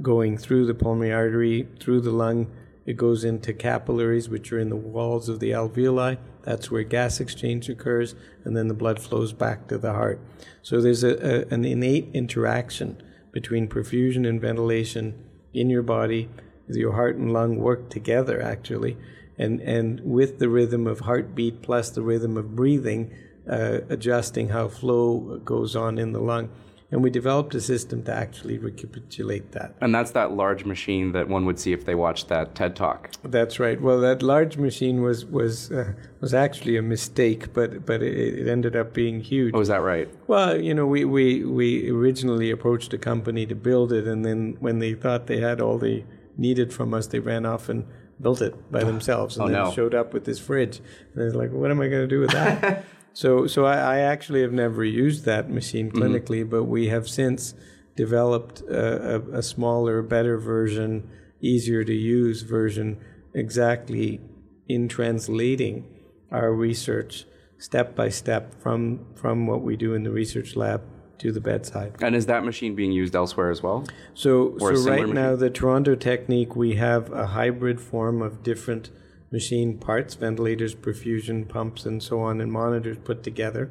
going 0.00 0.38
through 0.38 0.66
the 0.66 0.74
pulmonary 0.74 1.12
artery, 1.12 1.68
through 1.80 2.02
the 2.02 2.12
lung. 2.12 2.52
It 2.84 2.96
goes 2.96 3.24
into 3.24 3.52
capillaries, 3.52 4.28
which 4.28 4.52
are 4.52 4.60
in 4.60 4.68
the 4.68 4.76
walls 4.76 5.28
of 5.28 5.40
the 5.40 5.50
alveoli. 5.50 6.18
That's 6.42 6.70
where 6.70 6.84
gas 6.84 7.18
exchange 7.18 7.68
occurs, 7.68 8.14
and 8.44 8.56
then 8.56 8.68
the 8.68 8.74
blood 8.74 9.02
flows 9.02 9.32
back 9.32 9.66
to 9.66 9.78
the 9.78 9.94
heart. 9.94 10.20
So, 10.62 10.80
there's 10.80 11.02
a, 11.02 11.16
a 11.16 11.52
an 11.52 11.64
innate 11.64 12.10
interaction 12.14 13.02
between 13.38 13.68
perfusion 13.68 14.22
and 14.28 14.40
ventilation 14.40 15.06
in 15.52 15.66
your 15.74 15.82
body. 15.82 16.22
Your 16.68 16.94
heart 16.98 17.16
and 17.16 17.32
lung 17.32 17.52
work 17.68 17.90
together, 17.90 18.36
actually 18.42 18.96
and 19.38 19.60
and 19.60 20.00
with 20.00 20.38
the 20.38 20.48
rhythm 20.48 20.86
of 20.86 21.00
heartbeat 21.00 21.62
plus 21.62 21.90
the 21.90 22.02
rhythm 22.02 22.36
of 22.36 22.56
breathing, 22.56 23.12
uh, 23.50 23.80
adjusting 23.88 24.48
how 24.48 24.68
flow 24.68 25.40
goes 25.44 25.76
on 25.76 25.98
in 25.98 26.12
the 26.12 26.20
lung. 26.20 26.50
And 26.90 27.02
we 27.02 27.10
developed 27.10 27.52
a 27.56 27.60
system 27.60 28.04
to 28.04 28.14
actually 28.14 28.58
recapitulate 28.58 29.50
that. 29.52 29.74
And 29.80 29.92
that's 29.92 30.12
that 30.12 30.32
large 30.32 30.64
machine 30.64 31.10
that 31.12 31.28
one 31.28 31.44
would 31.44 31.58
see 31.58 31.72
if 31.72 31.84
they 31.84 31.96
watched 31.96 32.28
that 32.28 32.54
TED 32.54 32.76
talk. 32.76 33.10
That's 33.24 33.58
right. 33.58 33.80
Well, 33.80 34.00
that 34.00 34.22
large 34.22 34.56
machine 34.56 35.02
was 35.02 35.24
was 35.26 35.72
uh, 35.72 35.94
was 36.20 36.32
actually 36.32 36.76
a 36.76 36.82
mistake, 36.82 37.52
but 37.52 37.84
but 37.84 38.02
it, 38.02 38.38
it, 38.38 38.48
ended 38.48 38.76
up 38.76 38.94
being 38.94 39.20
huge. 39.20 39.52
Oh, 39.54 39.60
is 39.60 39.68
that 39.68 39.82
right? 39.82 40.08
Well, 40.28 40.60
you 40.60 40.74
know, 40.74 40.86
we, 40.86 41.04
we 41.04 41.44
we 41.44 41.90
originally 41.90 42.52
approached 42.52 42.94
a 42.94 42.98
company 42.98 43.46
to 43.46 43.56
build 43.56 43.92
it, 43.92 44.06
and 44.06 44.24
then 44.24 44.56
when 44.60 44.78
they 44.78 44.94
thought 44.94 45.26
they 45.26 45.40
had 45.40 45.60
all 45.60 45.78
they 45.78 46.04
needed 46.36 46.72
from 46.72 46.94
us, 46.94 47.08
they 47.08 47.18
ran 47.18 47.46
off 47.46 47.68
and 47.68 47.84
built 48.20 48.40
it 48.42 48.70
by 48.70 48.84
themselves 48.84 49.36
and 49.36 49.46
oh, 49.46 49.48
then 49.48 49.64
no. 49.64 49.72
showed 49.72 49.94
up 49.94 50.12
with 50.12 50.24
this 50.24 50.38
fridge. 50.38 50.80
And 51.12 51.22
I 51.22 51.24
was 51.24 51.34
like, 51.34 51.50
what 51.50 51.70
am 51.70 51.80
I 51.80 51.88
going 51.88 52.02
to 52.02 52.06
do 52.08 52.20
with 52.20 52.30
that? 52.30 52.84
so 53.16 53.46
so 53.46 53.64
I, 53.64 53.96
I, 53.96 53.98
actually 54.00 54.42
have 54.42 54.52
never 54.52 54.84
used 54.84 55.24
that 55.24 55.48
machine 55.48 55.90
mm-hmm. 55.90 56.02
clinically, 56.02 56.40
mm-hmm. 56.42 56.50
but 56.50 56.64
we 56.64 56.88
have 56.88 57.08
since 57.08 57.54
developed 57.96 58.60
a, 58.60 59.16
a, 59.16 59.38
a, 59.38 59.42
smaller, 59.42 60.02
better 60.02 60.36
version, 60.36 61.08
easier 61.40 61.82
to 61.82 61.94
use 61.94 62.42
version, 62.42 63.00
exactly 63.32 64.20
in 64.68 64.86
translating 64.86 65.86
our 66.30 66.52
research 66.52 67.24
step 67.56 67.96
by 67.96 68.10
step 68.10 68.54
from 68.60 69.06
from 69.14 69.46
what 69.46 69.62
we 69.62 69.76
do 69.76 69.94
in 69.94 70.02
the 70.02 70.10
research 70.10 70.54
lab 70.54 70.82
to 71.16 71.32
the 71.32 71.40
bedside. 71.40 71.94
And 72.02 72.14
is 72.14 72.26
that 72.26 72.44
machine 72.44 72.74
being 72.74 72.92
used 72.92 73.16
elsewhere 73.16 73.50
as 73.50 73.62
well? 73.62 73.86
So, 74.12 74.58
so 74.58 74.66
right 74.66 75.00
machine? 75.00 75.14
now, 75.14 75.36
the 75.36 75.48
Toronto 75.48 75.94
technique, 75.94 76.54
we 76.54 76.74
have 76.74 77.10
a 77.12 77.28
hybrid 77.28 77.80
form 77.80 78.20
of 78.20 78.42
different 78.42 78.90
machine 79.36 79.76
parts, 79.76 80.14
ventilators, 80.14 80.74
perfusion 80.74 81.46
pumps, 81.46 81.84
and 81.84 82.02
so 82.02 82.20
on, 82.20 82.40
and 82.40 82.50
monitors 82.50 82.96
put 83.04 83.22
together. 83.22 83.70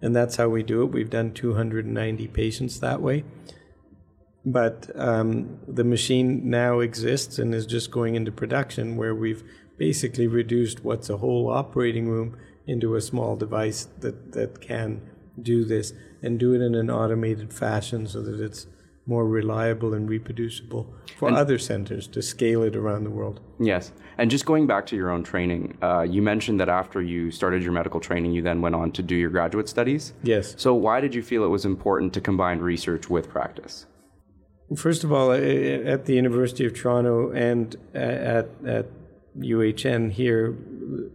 And 0.00 0.14
that's 0.14 0.36
how 0.36 0.48
we 0.48 0.62
do 0.62 0.82
it. 0.82 0.92
We've 0.92 1.10
done 1.10 1.32
290 1.32 2.28
patients 2.28 2.78
that 2.78 3.02
way. 3.02 3.24
But 4.46 4.88
um, 4.94 5.58
the 5.66 5.82
machine 5.82 6.48
now 6.48 6.78
exists 6.78 7.40
and 7.40 7.52
is 7.52 7.66
just 7.66 7.90
going 7.90 8.14
into 8.14 8.30
production 8.30 8.96
where 8.96 9.12
we've 9.12 9.42
basically 9.76 10.28
reduced 10.28 10.84
what's 10.84 11.10
a 11.10 11.16
whole 11.16 11.50
operating 11.50 12.08
room 12.08 12.38
into 12.68 12.94
a 12.94 13.00
small 13.00 13.34
device 13.34 13.88
that, 13.98 14.30
that 14.30 14.60
can 14.60 15.02
do 15.42 15.64
this 15.64 15.92
and 16.22 16.38
do 16.38 16.54
it 16.54 16.62
in 16.62 16.76
an 16.76 16.88
automated 16.88 17.52
fashion 17.52 18.06
so 18.06 18.22
that 18.22 18.40
it's 18.40 18.68
more 19.10 19.26
reliable 19.26 19.92
and 19.92 20.08
reproducible 20.08 20.86
for 21.18 21.28
and 21.28 21.36
other 21.36 21.58
centers 21.58 22.06
to 22.06 22.22
scale 22.22 22.62
it 22.62 22.76
around 22.76 23.02
the 23.02 23.10
world. 23.10 23.40
Yes. 23.58 23.92
And 24.18 24.30
just 24.30 24.46
going 24.46 24.68
back 24.68 24.86
to 24.86 24.96
your 24.96 25.10
own 25.10 25.24
training, 25.24 25.76
uh, 25.82 26.02
you 26.02 26.22
mentioned 26.22 26.60
that 26.60 26.68
after 26.68 27.02
you 27.02 27.32
started 27.32 27.62
your 27.64 27.72
medical 27.72 27.98
training, 27.98 28.32
you 28.32 28.40
then 28.40 28.62
went 28.62 28.76
on 28.76 28.92
to 28.92 29.02
do 29.02 29.16
your 29.16 29.30
graduate 29.30 29.68
studies. 29.68 30.12
Yes. 30.22 30.54
So, 30.56 30.74
why 30.74 31.00
did 31.00 31.12
you 31.12 31.22
feel 31.22 31.42
it 31.44 31.48
was 31.48 31.64
important 31.64 32.14
to 32.14 32.20
combine 32.20 32.60
research 32.60 33.10
with 33.10 33.28
practice? 33.28 33.86
First 34.76 35.02
of 35.02 35.12
all, 35.12 35.32
at 35.32 36.04
the 36.04 36.14
University 36.14 36.64
of 36.64 36.72
Toronto 36.74 37.32
and 37.32 37.74
at, 37.92 38.48
at 38.64 38.86
UHN 39.36 40.12
here, 40.12 40.56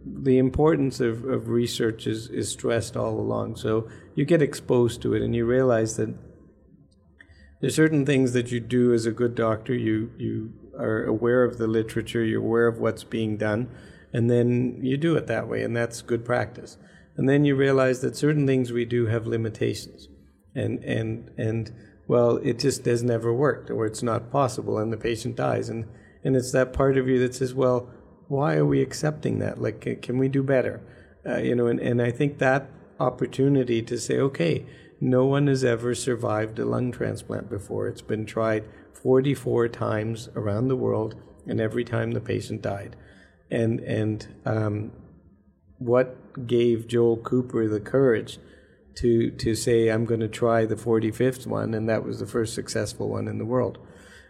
the 0.04 0.36
importance 0.36 1.00
of, 1.00 1.24
of 1.24 1.48
research 1.48 2.06
is, 2.06 2.28
is 2.28 2.50
stressed 2.50 2.96
all 2.98 3.18
along. 3.18 3.56
So 3.56 3.88
you 4.14 4.26
get 4.26 4.42
exposed 4.42 5.00
to 5.02 5.14
it 5.14 5.22
and 5.22 5.34
you 5.34 5.46
realize 5.46 5.96
that 5.96 6.10
there's 7.60 7.74
certain 7.74 8.04
things 8.04 8.32
that 8.32 8.52
you 8.52 8.60
do 8.60 8.92
as 8.92 9.06
a 9.06 9.12
good 9.12 9.34
doctor. 9.34 9.74
You, 9.74 10.10
you 10.18 10.52
are 10.78 11.04
aware 11.04 11.42
of 11.44 11.58
the 11.58 11.66
literature, 11.66 12.24
you're 12.24 12.42
aware 12.42 12.66
of 12.66 12.78
what's 12.78 13.04
being 13.04 13.36
done, 13.36 13.70
and 14.12 14.30
then 14.30 14.78
you 14.82 14.96
do 14.96 15.16
it 15.16 15.26
that 15.26 15.48
way, 15.48 15.62
and 15.62 15.76
that's 15.76 16.02
good 16.02 16.24
practice. 16.24 16.76
And 17.16 17.28
then 17.28 17.44
you 17.44 17.56
realize 17.56 18.00
that 18.00 18.16
certain 18.16 18.46
things 18.46 18.72
we 18.72 18.84
do 18.84 19.06
have 19.06 19.26
limitations. 19.26 20.08
And, 20.54 20.84
and, 20.84 21.30
and 21.38 21.72
well, 22.06 22.36
it 22.38 22.58
just 22.58 22.84
has 22.84 23.02
never 23.02 23.32
worked, 23.32 23.70
or 23.70 23.86
it's 23.86 24.02
not 24.02 24.30
possible, 24.30 24.78
and 24.78 24.92
the 24.92 24.98
patient 24.98 25.36
dies. 25.36 25.68
And, 25.68 25.86
and 26.22 26.36
it's 26.36 26.52
that 26.52 26.72
part 26.72 26.98
of 26.98 27.08
you 27.08 27.18
that 27.20 27.34
says, 27.34 27.54
well, 27.54 27.90
why 28.28 28.56
are 28.56 28.66
we 28.66 28.82
accepting 28.82 29.38
that? 29.38 29.60
Like, 29.60 30.02
can 30.02 30.18
we 30.18 30.28
do 30.28 30.42
better? 30.42 30.82
Uh, 31.24 31.38
you 31.38 31.54
know, 31.54 31.66
and, 31.66 31.80
and 31.80 32.02
I 32.02 32.10
think 32.10 32.38
that 32.38 32.68
opportunity 33.00 33.82
to 33.82 33.98
say, 33.98 34.18
okay, 34.18 34.66
no 35.00 35.26
one 35.26 35.46
has 35.46 35.64
ever 35.64 35.94
survived 35.94 36.58
a 36.58 36.64
lung 36.64 36.92
transplant 36.92 37.50
before. 37.50 37.86
It's 37.86 38.02
been 38.02 38.26
tried 38.26 38.64
44 38.92 39.68
times 39.68 40.28
around 40.34 40.68
the 40.68 40.76
world, 40.76 41.14
and 41.46 41.60
every 41.60 41.84
time 41.84 42.12
the 42.12 42.20
patient 42.20 42.62
died. 42.62 42.96
And 43.50 43.80
and 43.80 44.34
um, 44.44 44.92
what 45.78 46.46
gave 46.46 46.88
Joel 46.88 47.18
Cooper 47.18 47.68
the 47.68 47.80
courage 47.80 48.38
to 48.96 49.30
to 49.30 49.54
say, 49.54 49.88
I'm 49.88 50.06
going 50.06 50.20
to 50.20 50.28
try 50.28 50.64
the 50.64 50.76
45th 50.76 51.46
one, 51.46 51.74
and 51.74 51.88
that 51.88 52.04
was 52.04 52.18
the 52.18 52.26
first 52.26 52.54
successful 52.54 53.08
one 53.08 53.28
in 53.28 53.38
the 53.38 53.44
world. 53.44 53.78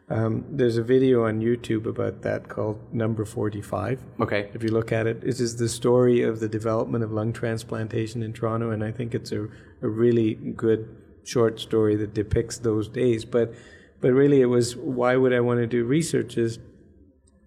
Um, 0.09 0.45
there's 0.49 0.77
a 0.77 0.85
video 0.85 1.25
on 1.27 1.41
YouTube 1.41 1.87
about 1.87 2.23
that 2.23 2.49
called 2.49 2.79
Number 2.95 3.25
45. 3.25 4.01
Okay. 4.21 4.51
If 4.55 4.63
you 4.63 4.69
look 4.69 4.93
at 4.93 5.07
it, 5.07 5.25
it 5.25 5.41
is 5.41 5.57
the 5.57 5.69
story 5.69 6.23
of 6.23 6.39
the 6.39 6.49
development 6.49 7.03
of 7.03 7.11
lung 7.11 7.33
transplantation 7.33 8.23
in 8.23 8.33
Toronto, 8.33 8.71
and 8.71 8.85
I 8.85 8.93
think 8.93 9.15
it's 9.15 9.33
a, 9.33 9.49
a 9.83 9.89
really 9.89 10.35
good 10.35 10.89
short 11.25 11.59
story 11.59 11.97
that 11.97 12.15
depicts 12.15 12.59
those 12.59 12.89
days. 12.89 13.25
But, 13.25 13.53
but 14.01 14.13
really, 14.13 14.43
it 14.43 14.47
was 14.47 14.77
why 14.77 15.17
would 15.17 15.33
I 15.33 15.41
want 15.41 15.59
to 15.59 15.67
do 15.67 15.85
research? 15.85 16.39
Is 16.39 16.61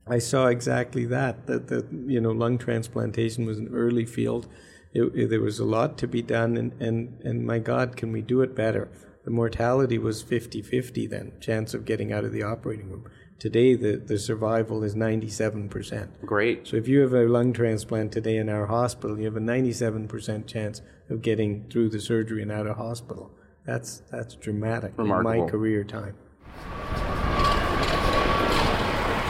I 0.05 0.17
saw 0.17 0.47
exactly 0.47 1.05
that 1.05 1.47
that 1.47 1.67
that 1.67 1.87
you 1.93 2.19
know 2.19 2.31
lung 2.31 2.57
transplantation 2.57 3.45
was 3.45 3.57
an 3.57 3.69
early 3.73 4.05
field. 4.05 4.47
It, 4.91 5.03
it, 5.15 5.29
there 5.29 5.39
was 5.39 5.59
a 5.59 5.65
lot 5.65 5.97
to 5.99 6.07
be 6.07 6.23
done, 6.23 6.57
and, 6.57 6.73
and, 6.81 7.21
and 7.23 7.45
my 7.45 7.59
God, 7.59 7.95
can 7.95 8.11
we 8.11 8.21
do 8.21 8.41
it 8.41 8.55
better? 8.55 8.89
The 9.29 9.35
mortality 9.35 9.99
was 9.99 10.23
50 10.23 10.63
50 10.63 11.05
then, 11.05 11.33
chance 11.39 11.75
of 11.75 11.85
getting 11.85 12.11
out 12.11 12.23
of 12.23 12.31
the 12.31 12.41
operating 12.41 12.89
room. 12.89 13.05
Today, 13.37 13.75
the, 13.75 13.97
the 13.97 14.17
survival 14.17 14.83
is 14.83 14.95
97%. 14.95 16.25
Great. 16.25 16.67
So, 16.67 16.77
if 16.77 16.87
you 16.87 17.01
have 17.01 17.13
a 17.13 17.27
lung 17.27 17.53
transplant 17.53 18.11
today 18.11 18.37
in 18.37 18.49
our 18.49 18.65
hospital, 18.65 19.19
you 19.19 19.25
have 19.25 19.35
a 19.35 19.39
97% 19.39 20.47
chance 20.47 20.81
of 21.11 21.21
getting 21.21 21.69
through 21.69 21.89
the 21.89 22.01
surgery 22.01 22.41
and 22.41 22.51
out 22.51 22.65
of 22.65 22.77
hospital. 22.77 23.29
That's, 23.67 24.01
that's 24.09 24.33
dramatic 24.33 24.93
Remarkable. 24.97 25.31
in 25.31 25.41
my 25.41 25.47
career 25.47 25.83
time. 25.83 26.15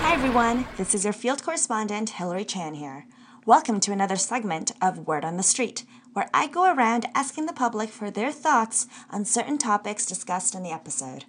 Hi, 0.06 0.14
everyone. 0.14 0.66
This 0.78 0.96
is 0.96 1.04
your 1.04 1.12
field 1.12 1.44
correspondent, 1.44 2.12
Hilary 2.12 2.46
Chan 2.46 2.76
here. 2.76 3.06
Welcome 3.46 3.82
to 3.82 3.92
another 3.92 4.16
segment 4.16 4.72
of 4.82 5.08
Word 5.08 5.26
on 5.26 5.36
the 5.36 5.44
Street, 5.44 5.84
where 6.14 6.30
I 6.34 6.48
go 6.48 6.72
around 6.72 7.08
asking 7.14 7.46
the 7.46 7.54
public 7.54 7.90
for 7.90 8.10
their 8.10 8.32
thoughts 8.32 8.88
on 9.10 9.26
certain 9.26 9.58
topics 9.58 10.06
discussed 10.06 10.56
in 10.56 10.64
the 10.64 10.72
episode. 10.72 11.26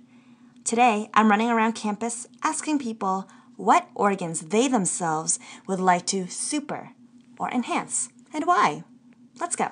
Today, 0.64 1.10
I'm 1.14 1.30
running 1.30 1.50
around 1.50 1.74
campus 1.74 2.26
asking 2.42 2.78
people 2.78 3.28
what 3.56 3.88
organs 3.94 4.40
they 4.40 4.68
themselves 4.68 5.38
would 5.66 5.80
like 5.80 6.06
to 6.06 6.26
super 6.28 6.90
or 7.38 7.50
enhance 7.50 8.08
and 8.32 8.46
why. 8.46 8.84
Let's 9.38 9.56
go. 9.56 9.68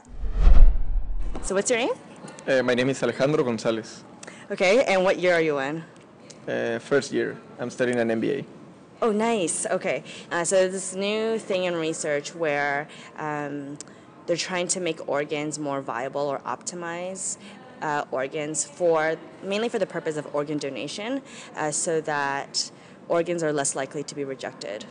So, 1.43 1.55
what's 1.55 1.71
your 1.71 1.79
name? 1.79 1.95
Uh, 2.47 2.62
my 2.62 2.75
name 2.75 2.88
is 2.91 3.03
Alejandro 3.03 3.45
Gonzalez. 3.45 4.05
Okay, 4.50 4.85
and 4.85 5.05
what 5.05 5.19
year 5.19 5.35
are 5.35 5.41
you 5.41 5.59
in? 5.59 5.85
Uh, 6.47 6.79
first 6.79 7.12
year. 7.12 7.37
I'm 7.59 7.71
studying 7.71 7.99
an 7.99 8.09
MBA. 8.09 8.45
Oh, 9.00 9.12
nice. 9.12 9.65
Okay. 9.67 10.03
Uh, 10.33 10.45
so 10.45 10.69
this 10.69 10.95
new 10.95 11.38
thing 11.38 11.65
in 11.65 11.77
research 11.77 12.35
where 12.35 12.88
um, 13.17 13.79
they're 14.28 14.37
trying 14.37 14.68
to 14.68 14.78
make 14.78 15.08
organs 15.08 15.58
more 15.58 15.80
viable 15.80 16.20
or 16.20 16.38
optimize 16.40 17.38
uh, 17.80 18.04
organs 18.11 18.64
for 18.64 19.16
mainly 19.42 19.68
for 19.70 19.78
the 19.78 19.87
purpose 19.87 20.16
of 20.16 20.32
organ 20.35 20.58
donation, 20.58 21.23
uh, 21.56 21.70
so 21.70 22.00
that 22.02 22.70
organs 23.08 23.42
are 23.42 23.52
less 23.52 23.75
likely 23.75 24.02
to 24.02 24.14
be 24.14 24.25
rejected, 24.25 24.85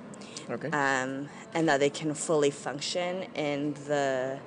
Okay. 0.49 0.69
um, 0.69 1.29
and 1.53 1.69
that 1.69 1.79
they 1.79 1.89
can 1.89 2.13
fully 2.15 2.49
function 2.49 3.27
in 3.35 3.73
the 3.85 4.39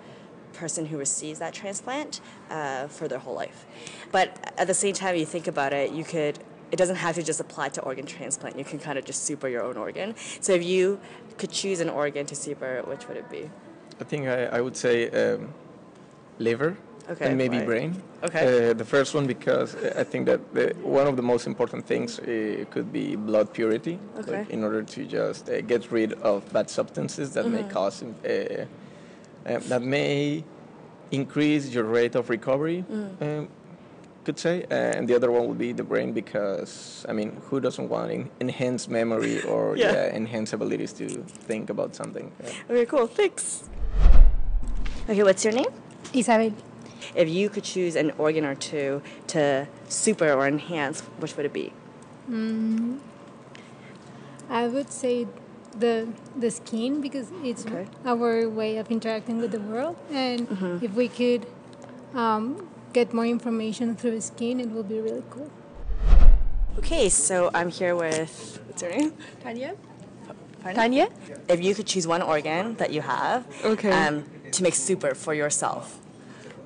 person 0.55 0.87
who 0.87 0.99
receives 0.99 1.39
that 1.39 1.55
transplant 1.55 2.21
uh, 2.51 2.89
for 2.89 3.07
their 3.07 3.21
whole 3.21 3.35
life. 3.35 3.67
But 4.11 4.53
at 4.59 4.67
the 4.67 4.75
same 4.75 4.95
time, 4.95 5.15
you 5.15 5.25
think 5.25 5.47
about 5.47 5.73
it, 5.73 5.93
you 5.93 6.05
could. 6.05 6.41
It 6.73 6.77
doesn't 6.77 6.97
have 6.97 7.17
to 7.17 7.23
just 7.23 7.41
apply 7.41 7.71
to 7.71 7.83
organ 7.83 8.07
transplant. 8.07 8.57
You 8.57 8.65
can 8.65 8.79
kind 8.79 8.97
of 8.97 9.05
just 9.05 9.25
super 9.25 9.49
your 9.49 9.63
own 9.63 9.77
organ. 9.77 10.15
So 10.41 10.53
if 10.53 10.63
you 10.65 11.01
could 11.37 11.51
choose 11.51 11.81
an 11.81 11.89
organ 11.89 12.27
to 12.27 12.37
super, 12.37 12.83
which 12.83 13.09
would 13.09 13.17
it 13.17 13.29
be? 13.29 13.51
I 14.01 14.05
think 14.05 14.27
I, 14.29 14.45
I 14.47 14.61
would 14.61 14.77
say 14.77 15.09
um, 15.11 15.49
liver 16.39 16.77
Okay, 17.11 17.27
and 17.27 17.37
maybe 17.37 17.59
why? 17.59 17.65
brain. 17.65 18.03
Okay. 18.23 18.71
Uh, 18.71 18.73
the 18.73 18.85
first 18.85 19.15
one 19.15 19.27
because 19.27 19.75
uh, 19.75 19.95
I 19.99 20.05
think 20.05 20.27
that 20.27 20.55
the, 20.55 20.75
one 20.83 21.09
of 21.09 21.17
the 21.17 21.23
most 21.23 21.47
important 21.49 21.85
things 21.85 22.21
uh, 22.21 22.65
could 22.71 22.93
be 22.93 23.17
blood 23.17 23.53
purity. 23.53 23.99
Okay. 24.19 24.39
Like 24.39 24.51
in 24.51 24.63
order 24.63 24.83
to 24.85 25.05
just 25.05 25.49
uh, 25.51 25.61
get 25.63 25.91
rid 25.91 26.13
of 26.23 26.51
bad 26.53 26.71
substances 26.71 27.33
that 27.35 27.45
Mm-hmm. 27.47 27.55
may 27.67 27.73
cause 27.75 28.03
uh, 28.05 28.67
uh, 29.47 29.59
that 29.69 29.83
may 29.83 30.45
increase 31.11 31.75
your 31.75 31.85
rate 31.85 32.15
of 32.15 32.31
recovery. 32.31 32.85
Mm. 32.91 33.23
Um, 33.41 33.49
could 34.23 34.39
say, 34.39 34.67
and 34.71 35.09
the 35.09 35.15
other 35.17 35.31
one 35.33 35.49
would 35.49 35.59
be 35.59 35.73
the 35.73 35.83
brain 35.83 36.13
because 36.13 37.05
I 37.09 37.13
mean, 37.13 37.41
who 37.49 37.59
doesn't 37.59 37.89
want 37.89 38.13
en- 38.13 38.31
enhanced 38.39 38.89
memory 38.89 39.43
or 39.43 39.77
Yeah. 39.79 39.93
yeah. 39.93 40.15
enhanced 40.15 40.53
abilities 40.53 40.93
to 40.93 41.09
think 41.49 41.71
about 41.71 41.97
something? 41.97 42.31
Yeah. 42.45 42.53
Okay, 42.71 42.87
cool. 42.87 43.07
Thanks. 43.09 43.65
Okay, 45.09 45.23
what's 45.23 45.45
your 45.45 45.55
name? 45.55 45.71
Isabel. 46.13 46.53
If 47.15 47.29
you 47.29 47.49
could 47.49 47.65
choose 47.65 47.97
an 47.97 48.13
organ 48.19 48.45
or 48.45 48.55
two 48.55 49.03
to 49.29 49.67
super 49.89 50.31
or 50.33 50.47
enhance, 50.47 51.01
which 51.19 51.37
would 51.37 51.47
it 51.47 51.53
be? 51.53 51.73
I 54.49 54.67
would 54.69 54.91
say 54.91 55.27
the 55.79 56.09
the 56.37 56.51
skin 56.51 57.01
because 57.01 57.31
it's 57.43 57.67
Okay. 57.67 57.87
our 58.05 58.49
way 58.49 58.77
of 58.79 58.91
interacting 58.91 59.39
with 59.41 59.51
the 59.51 59.61
world, 59.61 59.97
and 60.13 60.47
if 60.83 60.95
we 60.95 61.09
could 61.09 61.47
um, 62.15 62.69
get 62.93 63.13
more 63.13 63.27
information 63.27 63.97
through 63.97 64.21
skin, 64.21 64.61
it 64.61 64.71
would 64.71 64.89
be 64.89 65.01
really 65.01 65.23
cool. 65.31 65.51
Okay, 66.79 67.09
so 67.09 67.51
I'm 67.55 67.71
here 67.71 67.95
with. 67.97 68.61
What's 68.67 68.83
your 68.83 68.91
name? 68.93 69.13
Tanya? 69.43 69.75
Pardon? 70.63 70.75
Tanya? 70.83 71.09
If 71.49 71.63
you 71.63 71.75
could 71.75 71.87
choose 71.87 72.07
one 72.07 72.23
organ 72.23 72.77
that 72.77 72.93
you 72.93 73.01
have 73.01 73.47
Okay. 73.65 73.91
um, 73.91 74.25
to 74.53 74.63
make 74.63 74.75
super 74.75 75.15
for 75.15 75.35
yourself, 75.35 75.99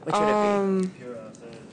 which 0.02 0.18
would 0.18 0.28
Um, 0.28 0.92
it 0.98 1.00
be? 1.00 1.04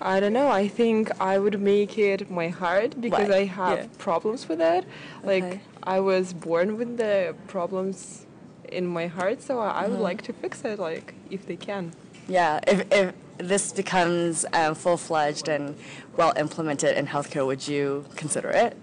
I 0.02 0.20
don't 0.20 0.34
know. 0.34 0.50
I 0.50 0.68
think 0.68 1.12
I 1.20 1.38
would 1.38 1.60
make 1.62 1.98
it 1.98 2.30
my 2.32 2.48
heart 2.50 3.00
because 3.00 3.30
Why? 3.30 3.36
I 3.42 3.46
have 3.46 3.80
Yeah. 3.80 3.86
problems 3.98 4.48
with 4.50 4.60
it. 4.62 4.86
Like 5.24 5.44
Okay. 5.44 5.62
I 5.84 6.00
was 6.00 6.34
born 6.34 6.78
with 6.78 6.98
the 6.98 7.36
problems 7.48 8.26
in 8.72 8.86
my 8.88 9.08
heart, 9.08 9.42
so 9.42 9.60
I, 9.60 9.70
I 9.70 9.72
Mm-hmm. 9.84 9.92
would 9.92 10.00
like 10.00 10.22
to 10.24 10.34
fix 10.34 10.64
it. 10.66 10.80
Like 10.80 11.14
if 11.30 11.46
they 11.46 11.56
can. 11.58 11.92
Yeah, 12.28 12.60
if, 12.68 12.86
if 12.92 13.14
this 13.38 13.74
becomes 13.74 14.46
um, 14.54 14.74
full 14.76 14.98
fledged 14.98 15.48
and 15.50 15.76
well 16.18 16.34
implemented 16.38 16.98
in 16.98 17.08
healthcare, 17.08 17.46
would 17.46 17.68
you 17.68 18.06
consider 18.16 18.50
it? 18.50 18.78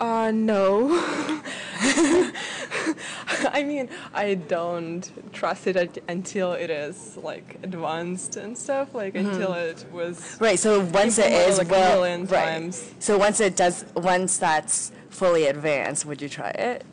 Uh, 0.00 0.30
no. 0.34 0.90
I 3.52 3.64
mean, 3.64 3.88
I 4.12 4.34
don't 4.34 5.10
trust 5.32 5.66
it 5.66 6.02
until 6.08 6.52
it 6.52 6.70
is 6.70 7.16
like 7.16 7.58
advanced 7.62 8.36
and 8.36 8.56
stuff. 8.56 8.94
Like 8.94 9.14
mm-hmm. 9.14 9.30
until 9.30 9.54
it 9.54 9.84
was. 9.92 10.36
Right. 10.40 10.58
So 10.58 10.80
once 10.84 11.18
it 11.18 11.32
is 11.32 11.32
Implemented, 11.32 11.50
is 11.50 11.58
like, 11.58 11.68
a 11.68 11.70
well, 11.70 12.00
million 12.00 12.26
right. 12.26 12.44
times. 12.44 12.94
So 12.98 13.18
once 13.18 13.40
it 13.40 13.56
does, 13.56 13.84
once 13.96 14.38
that's 14.38 14.92
fully 15.10 15.46
advanced, 15.46 16.06
would 16.06 16.22
you 16.22 16.28
try 16.28 16.50
it 16.50 16.84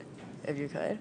if 0.45 0.57
you 0.57 0.67
could? 0.67 0.97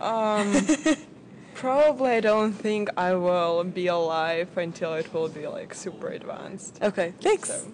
Um, 0.00 0.66
probably, 1.54 2.10
I 2.10 2.20
don't 2.20 2.52
think 2.52 2.88
I 2.96 3.14
will 3.14 3.64
be 3.64 3.86
alive 3.86 4.56
until 4.56 4.94
it 4.94 5.12
will 5.12 5.28
be 5.28 5.46
like 5.46 5.74
super 5.74 6.08
advanced. 6.08 6.78
Okay. 6.82 7.12
Thanks. 7.20 7.50
So- 7.50 7.72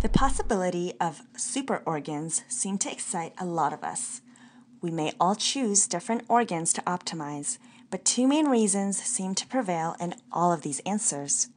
The 0.00 0.08
possibility 0.08 0.94
of 1.00 1.22
super 1.36 1.82
organs 1.84 2.44
seem 2.48 2.78
to 2.78 2.90
excite 2.90 3.34
a 3.38 3.44
lot 3.44 3.72
of 3.72 3.82
us. 3.82 4.22
We 4.80 4.90
may 4.90 5.12
all 5.20 5.34
choose 5.34 5.86
different 5.86 6.24
organs 6.28 6.72
to 6.74 6.82
optimize, 6.82 7.58
but 7.90 8.04
two 8.04 8.26
main 8.26 8.46
reasons 8.46 8.96
seem 9.02 9.34
to 9.36 9.46
prevail 9.46 9.96
in 10.00 10.14
all 10.32 10.52
of 10.52 10.62
these 10.62 10.80
answers. 10.80 11.48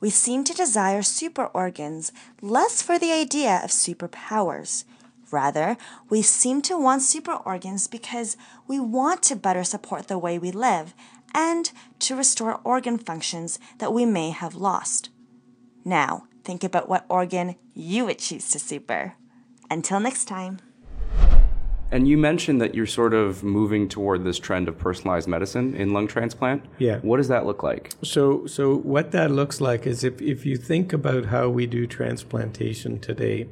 We 0.00 0.10
seem 0.10 0.44
to 0.44 0.54
desire 0.54 1.02
super 1.02 1.46
organs 1.46 2.12
less 2.40 2.82
for 2.82 2.98
the 2.98 3.12
idea 3.12 3.60
of 3.64 3.70
superpowers. 3.70 4.84
Rather, 5.30 5.76
we 6.08 6.22
seem 6.22 6.62
to 6.62 6.78
want 6.78 7.02
super 7.02 7.32
organs 7.32 7.86
because 7.86 8.36
we 8.66 8.78
want 8.78 9.22
to 9.24 9.36
better 9.36 9.64
support 9.64 10.08
the 10.08 10.18
way 10.18 10.38
we 10.38 10.50
live 10.50 10.94
and 11.34 11.72
to 11.98 12.16
restore 12.16 12.60
organ 12.64 12.96
functions 12.96 13.58
that 13.78 13.92
we 13.92 14.06
may 14.06 14.30
have 14.30 14.54
lost. 14.54 15.10
Now, 15.84 16.26
think 16.44 16.64
about 16.64 16.88
what 16.88 17.04
organ 17.08 17.56
you 17.74 18.06
would 18.06 18.18
choose 18.18 18.48
to 18.50 18.58
super. 18.58 19.14
Until 19.70 20.00
next 20.00 20.24
time. 20.26 20.60
And 21.90 22.06
you 22.06 22.18
mentioned 22.18 22.60
that 22.60 22.74
you're 22.74 22.86
sort 22.86 23.14
of 23.14 23.42
moving 23.42 23.88
toward 23.88 24.22
this 24.22 24.38
trend 24.38 24.68
of 24.68 24.78
personalized 24.78 25.26
medicine 25.26 25.74
in 25.74 25.92
lung 25.92 26.06
transplant. 26.06 26.64
Yeah. 26.78 26.98
What 26.98 27.16
does 27.16 27.28
that 27.28 27.46
look 27.46 27.62
like? 27.62 27.92
So, 28.02 28.46
so 28.46 28.76
what 28.76 29.12
that 29.12 29.30
looks 29.30 29.60
like 29.60 29.86
is 29.86 30.04
if, 30.04 30.20
if 30.20 30.44
you 30.44 30.56
think 30.56 30.92
about 30.92 31.26
how 31.26 31.48
we 31.48 31.66
do 31.66 31.86
transplantation 31.86 33.00
today, 33.00 33.48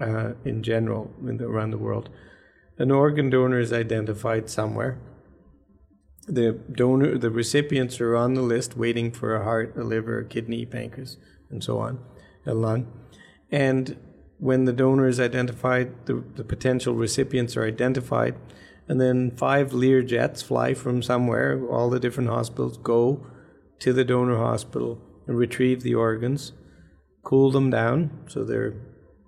uh, 0.00 0.32
in 0.44 0.62
general, 0.62 1.10
in 1.26 1.38
the, 1.38 1.46
around 1.46 1.70
the 1.70 1.78
world, 1.78 2.10
an 2.78 2.90
organ 2.90 3.30
donor 3.30 3.58
is 3.58 3.72
identified 3.72 4.50
somewhere, 4.50 5.00
the 6.26 6.52
donor, 6.52 7.16
the 7.16 7.30
recipients 7.30 8.00
are 8.00 8.14
on 8.14 8.34
the 8.34 8.42
list 8.42 8.76
waiting 8.76 9.10
for 9.10 9.34
a 9.34 9.42
heart, 9.42 9.74
a 9.76 9.82
liver, 9.82 10.18
a 10.18 10.24
kidney, 10.24 10.66
pancreas, 10.66 11.16
and 11.50 11.64
so 11.64 11.78
on, 11.78 11.98
a 12.46 12.52
lung. 12.52 12.86
And 13.50 13.96
when 14.38 14.64
the 14.64 14.72
donor 14.72 15.08
is 15.08 15.18
identified, 15.20 16.06
the, 16.06 16.22
the 16.36 16.44
potential 16.44 16.94
recipients 16.94 17.56
are 17.56 17.64
identified, 17.64 18.36
and 18.86 19.00
then 19.00 19.32
five 19.32 19.72
Lear 19.72 20.02
jets 20.02 20.42
fly 20.42 20.74
from 20.74 21.02
somewhere, 21.02 21.60
all 21.68 21.90
the 21.90 22.00
different 22.00 22.30
hospitals 22.30 22.78
go 22.78 23.26
to 23.80 23.92
the 23.92 24.04
donor 24.04 24.38
hospital 24.38 25.00
and 25.26 25.36
retrieve 25.36 25.82
the 25.82 25.94
organs, 25.94 26.52
cool 27.22 27.50
them 27.50 27.70
down 27.70 28.10
so 28.28 28.44
they're 28.44 28.74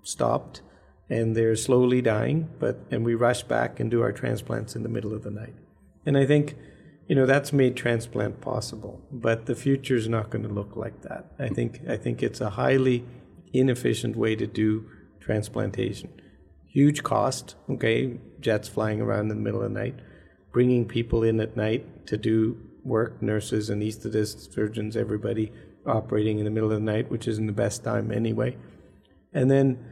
stopped 0.01 0.61
and 1.09 1.35
they're 1.35 1.55
slowly 1.55 2.01
dying, 2.01 2.49
but 2.57 2.79
and 2.89 3.05
we 3.05 3.13
rush 3.13 3.43
back 3.43 3.79
and 3.79 3.91
do 3.91 4.01
our 4.01 4.13
transplants 4.13 4.75
in 4.75 4.83
the 4.83 4.89
middle 4.89 5.13
of 5.13 5.23
the 5.23 5.29
night. 5.29 5.53
And 6.05 6.17
I 6.17 6.25
think 6.25 6.55
you 7.07 7.15
know 7.15 7.25
that's 7.25 7.51
made 7.51 7.75
transplant 7.75 8.39
possible 8.39 9.01
but 9.11 9.45
the 9.45 9.53
future 9.53 9.97
is 9.97 10.07
not 10.07 10.29
going 10.29 10.43
to 10.43 10.53
look 10.53 10.77
like 10.77 11.01
that 11.01 11.25
i 11.39 11.49
think 11.49 11.81
i 11.89 11.97
think 11.97 12.23
it's 12.23 12.39
a 12.39 12.51
highly 12.51 13.03
inefficient 13.51 14.15
way 14.15 14.33
to 14.33 14.47
do 14.47 14.85
transplantation 15.21 16.09
huge 16.67 17.03
cost 17.03 17.55
okay 17.69 18.19
jets 18.39 18.67
flying 18.67 18.99
around 18.99 19.21
in 19.21 19.29
the 19.29 19.35
middle 19.35 19.61
of 19.61 19.71
the 19.71 19.79
night 19.79 19.95
bringing 20.51 20.85
people 20.85 21.23
in 21.23 21.39
at 21.39 21.55
night 21.55 22.05
to 22.05 22.17
do 22.17 22.57
work 22.83 23.21
nurses 23.21 23.69
anesthetists 23.69 24.51
surgeons 24.53 24.97
everybody 24.97 25.51
operating 25.85 26.39
in 26.39 26.45
the 26.45 26.51
middle 26.51 26.71
of 26.71 26.77
the 26.77 26.91
night 26.91 27.09
which 27.09 27.27
isn't 27.27 27.47
the 27.47 27.53
best 27.53 27.83
time 27.83 28.11
anyway 28.11 28.55
and 29.33 29.49
then 29.49 29.83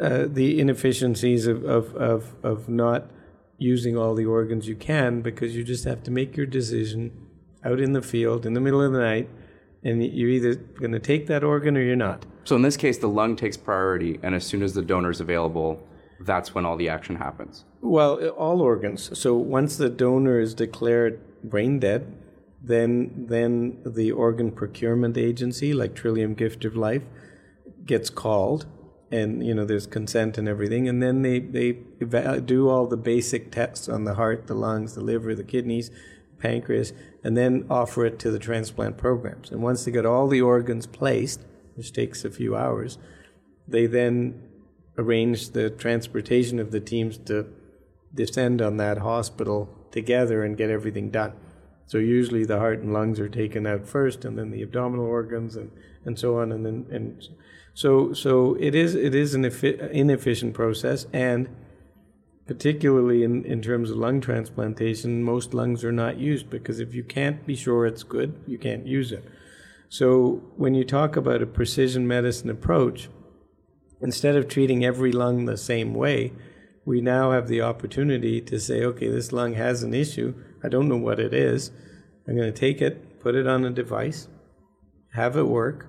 uh, 0.00 0.26
the 0.28 0.60
inefficiencies 0.60 1.46
of, 1.46 1.64
of, 1.64 1.94
of, 1.96 2.34
of 2.42 2.68
not 2.68 3.10
using 3.58 3.96
all 3.96 4.14
the 4.14 4.26
organs 4.26 4.68
you 4.68 4.76
can 4.76 5.22
because 5.22 5.56
you 5.56 5.64
just 5.64 5.84
have 5.84 6.02
to 6.02 6.10
make 6.10 6.36
your 6.36 6.46
decision 6.46 7.10
out 7.64 7.80
in 7.80 7.92
the 7.92 8.02
field 8.02 8.44
in 8.44 8.52
the 8.52 8.60
middle 8.60 8.82
of 8.82 8.92
the 8.92 8.98
night 8.98 9.28
and 9.82 10.04
you're 10.04 10.30
either 10.30 10.54
going 10.54 10.92
to 10.92 10.98
take 10.98 11.26
that 11.26 11.44
organ 11.44 11.76
or 11.76 11.82
you're 11.82 11.96
not. 11.96 12.26
So 12.46 12.54
in 12.54 12.62
this 12.62 12.76
case, 12.76 12.98
the 12.98 13.08
lung 13.08 13.34
takes 13.34 13.56
priority, 13.56 14.20
and 14.22 14.32
as 14.32 14.46
soon 14.46 14.62
as 14.62 14.72
the 14.72 14.82
donor 14.82 15.10
is 15.10 15.20
available, 15.20 15.84
that's 16.20 16.54
when 16.54 16.64
all 16.64 16.76
the 16.76 16.88
action 16.88 17.16
happens. 17.16 17.64
Well, 17.80 18.28
all 18.28 18.62
organs. 18.62 19.18
So 19.18 19.34
once 19.34 19.76
the 19.76 19.90
donor 19.90 20.38
is 20.38 20.54
declared 20.54 21.20
brain 21.42 21.80
dead, 21.80 22.06
then 22.62 23.26
then 23.28 23.78
the 23.84 24.12
organ 24.12 24.52
procurement 24.52 25.18
agency, 25.18 25.74
like 25.74 25.96
Trillium 25.96 26.34
Gift 26.34 26.64
of 26.64 26.76
Life, 26.76 27.02
gets 27.84 28.10
called 28.10 28.66
and 29.10 29.44
you 29.44 29.54
know 29.54 29.64
there's 29.64 29.86
consent 29.86 30.36
and 30.36 30.48
everything 30.48 30.88
and 30.88 31.00
then 31.00 31.22
they 31.22 31.38
they 31.38 31.72
do 32.44 32.68
all 32.68 32.86
the 32.88 32.96
basic 32.96 33.52
tests 33.52 33.88
on 33.88 34.02
the 34.02 34.14
heart 34.14 34.48
the 34.48 34.54
lungs 34.54 34.94
the 34.94 35.00
liver 35.00 35.32
the 35.32 35.44
kidneys 35.44 35.92
pancreas 36.40 36.92
and 37.22 37.36
then 37.36 37.64
offer 37.70 38.04
it 38.04 38.18
to 38.18 38.32
the 38.32 38.38
transplant 38.38 38.98
programs 38.98 39.52
and 39.52 39.62
once 39.62 39.84
they 39.84 39.92
get 39.92 40.04
all 40.04 40.26
the 40.26 40.40
organs 40.40 40.88
placed 40.88 41.40
which 41.76 41.92
takes 41.92 42.24
a 42.24 42.30
few 42.30 42.56
hours 42.56 42.98
they 43.68 43.86
then 43.86 44.42
arrange 44.98 45.50
the 45.50 45.70
transportation 45.70 46.58
of 46.58 46.70
the 46.70 46.80
teams 46.80 47.18
to 47.18 47.46
descend 48.14 48.62
on 48.62 48.76
that 48.76 48.98
hospital 48.98 49.68
together 49.90 50.42
and 50.42 50.56
get 50.56 50.70
everything 50.70 51.10
done 51.10 51.32
so 51.86 51.98
usually 51.98 52.44
the 52.44 52.58
heart 52.58 52.80
and 52.80 52.92
lungs 52.92 53.20
are 53.20 53.28
taken 53.28 53.66
out 53.66 53.86
first 53.86 54.24
and 54.24 54.38
then 54.38 54.50
the 54.50 54.62
abdominal 54.62 55.04
organs 55.04 55.56
and, 55.56 55.70
and 56.04 56.18
so 56.18 56.38
on 56.38 56.50
and 56.50 56.64
then 56.64 56.86
and 56.90 57.28
so, 57.76 58.14
so 58.14 58.56
it 58.58 58.74
is 58.74 58.94
it 58.94 59.14
is 59.14 59.34
an 59.34 59.44
inefficient 59.44 60.54
process, 60.54 61.06
and 61.12 61.46
particularly 62.46 63.22
in, 63.22 63.44
in 63.44 63.60
terms 63.60 63.90
of 63.90 63.98
lung 63.98 64.22
transplantation, 64.22 65.22
most 65.22 65.52
lungs 65.52 65.84
are 65.84 65.92
not 65.92 66.16
used 66.16 66.48
because 66.48 66.80
if 66.80 66.94
you 66.94 67.04
can't 67.04 67.46
be 67.46 67.54
sure 67.54 67.84
it's 67.84 68.02
good, 68.02 68.32
you 68.46 68.56
can't 68.56 68.86
use 68.86 69.12
it. 69.12 69.26
So, 69.88 70.42
when 70.56 70.74
you 70.74 70.84
talk 70.84 71.16
about 71.16 71.42
a 71.42 71.46
precision 71.46 72.08
medicine 72.08 72.50
approach, 72.50 73.08
instead 74.00 74.36
of 74.36 74.48
treating 74.48 74.84
every 74.84 75.12
lung 75.12 75.44
the 75.44 75.56
same 75.56 75.94
way, 75.94 76.32
we 76.84 77.00
now 77.00 77.32
have 77.32 77.48
the 77.48 77.62
opportunity 77.62 78.40
to 78.40 78.58
say, 78.58 78.82
okay, 78.82 79.08
this 79.08 79.32
lung 79.32 79.54
has 79.54 79.82
an 79.82 79.94
issue. 79.94 80.34
I 80.62 80.68
don't 80.68 80.88
know 80.88 80.96
what 80.96 81.20
it 81.20 81.32
is. 81.32 81.70
I'm 82.26 82.36
going 82.36 82.52
to 82.52 82.58
take 82.58 82.82
it, 82.82 83.20
put 83.20 83.34
it 83.34 83.46
on 83.46 83.64
a 83.64 83.70
device, 83.70 84.28
have 85.12 85.36
it 85.36 85.46
work, 85.46 85.86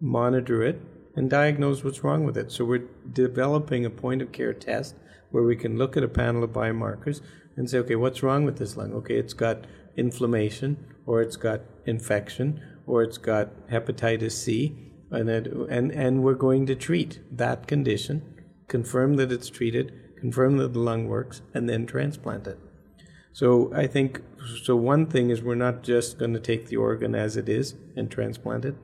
monitor 0.00 0.62
it, 0.62 0.80
and 1.16 1.28
diagnose 1.28 1.84
what's 1.84 2.04
wrong 2.04 2.24
with 2.24 2.36
it. 2.36 2.52
So 2.52 2.64
we're 2.64 2.88
developing 3.12 3.84
a 3.84 3.90
point 3.90 4.22
of 4.22 4.32
care 4.32 4.54
test 4.54 4.94
where 5.30 5.42
we 5.42 5.56
can 5.56 5.76
look 5.76 5.96
at 5.96 6.04
a 6.04 6.08
panel 6.08 6.44
of 6.44 6.50
biomarkers 6.50 7.20
and 7.56 7.68
say, 7.68 7.78
okay, 7.78 7.96
what's 7.96 8.22
wrong 8.22 8.44
with 8.44 8.58
this 8.58 8.76
lung? 8.76 8.92
Okay, 8.94 9.16
it's 9.16 9.34
got 9.34 9.66
inflammation, 9.96 10.84
or 11.06 11.20
it's 11.20 11.36
got 11.36 11.60
infection, 11.84 12.60
or 12.90 13.02
it's 13.02 13.18
got 13.18 13.68
hepatitis 13.68 14.32
C, 14.32 14.76
and 15.10 15.28
it, 15.28 15.46
and 15.46 15.92
and 15.92 16.22
we're 16.22 16.34
going 16.34 16.66
to 16.66 16.74
treat 16.74 17.20
that 17.30 17.66
condition, 17.66 18.22
confirm 18.68 19.14
that 19.16 19.32
it's 19.32 19.48
treated, 19.48 19.92
confirm 20.18 20.56
that 20.58 20.72
the 20.72 20.78
lung 20.78 21.08
works, 21.08 21.42
and 21.54 21.68
then 21.68 21.86
transplant 21.86 22.46
it. 22.46 22.58
So 23.32 23.72
I 23.74 23.86
think 23.86 24.22
so. 24.62 24.76
One 24.76 25.06
thing 25.06 25.30
is 25.30 25.42
we're 25.42 25.54
not 25.54 25.82
just 25.82 26.18
going 26.18 26.34
to 26.34 26.40
take 26.40 26.66
the 26.66 26.76
organ 26.76 27.14
as 27.14 27.36
it 27.36 27.48
is 27.48 27.74
and 27.96 28.10
transplant 28.10 28.64
it 28.64 28.76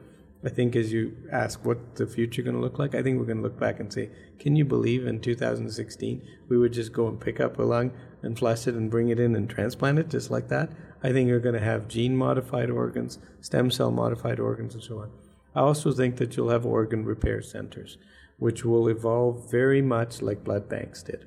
I 0.46 0.48
think 0.48 0.76
as 0.76 0.92
you 0.92 1.16
ask 1.32 1.64
what 1.64 1.96
the 1.96 2.06
future 2.06 2.40
going 2.40 2.54
to 2.54 2.62
look 2.62 2.78
like, 2.78 2.94
I 2.94 3.02
think 3.02 3.18
we're 3.18 3.24
going 3.24 3.38
to 3.38 3.42
look 3.42 3.58
back 3.58 3.80
and 3.80 3.92
say, 3.92 4.10
can 4.38 4.54
you 4.54 4.64
believe 4.64 5.04
in 5.04 5.20
2016 5.20 6.22
we 6.48 6.56
would 6.56 6.72
just 6.72 6.92
go 6.92 7.08
and 7.08 7.20
pick 7.20 7.40
up 7.40 7.58
a 7.58 7.62
lung 7.62 7.90
and 8.22 8.38
flush 8.38 8.68
it 8.68 8.74
and 8.74 8.88
bring 8.88 9.08
it 9.08 9.18
in 9.18 9.34
and 9.34 9.50
transplant 9.50 9.98
it 9.98 10.08
just 10.08 10.30
like 10.30 10.46
that? 10.48 10.70
I 11.02 11.12
think 11.12 11.28
you're 11.28 11.40
going 11.40 11.54
to 11.54 11.60
have 11.60 11.88
gene 11.88 12.16
modified 12.16 12.70
organs, 12.70 13.18
stem 13.40 13.70
cell 13.70 13.90
modified 13.90 14.40
organs, 14.40 14.74
and 14.74 14.82
so 14.82 15.00
on. 15.00 15.10
I 15.54 15.60
also 15.60 15.92
think 15.92 16.16
that 16.16 16.36
you'll 16.36 16.50
have 16.50 16.66
organ 16.66 17.04
repair 17.04 17.42
centers, 17.42 17.98
which 18.38 18.64
will 18.64 18.88
evolve 18.88 19.50
very 19.50 19.82
much 19.82 20.22
like 20.22 20.44
blood 20.44 20.68
banks 20.68 21.02
did. 21.02 21.26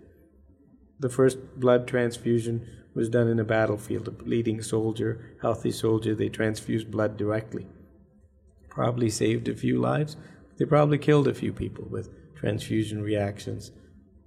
The 0.99 1.09
first 1.09 1.59
blood 1.59 1.87
transfusion 1.87 2.67
was 2.93 3.09
done 3.09 3.27
in 3.27 3.39
a 3.39 3.43
battlefield. 3.43 4.07
A 4.07 4.11
bleeding 4.11 4.61
soldier, 4.61 5.37
healthy 5.41 5.71
soldier, 5.71 6.13
they 6.13 6.29
transfused 6.29 6.91
blood 6.91 7.17
directly 7.17 7.67
probably 8.79 9.09
saved 9.09 9.49
a 9.49 9.55
few 9.55 9.77
lives. 9.77 10.15
They 10.57 10.63
probably 10.63 10.97
killed 10.97 11.27
a 11.27 11.33
few 11.33 11.51
people 11.51 11.85
with 11.89 12.09
transfusion 12.37 13.01
reactions, 13.01 13.71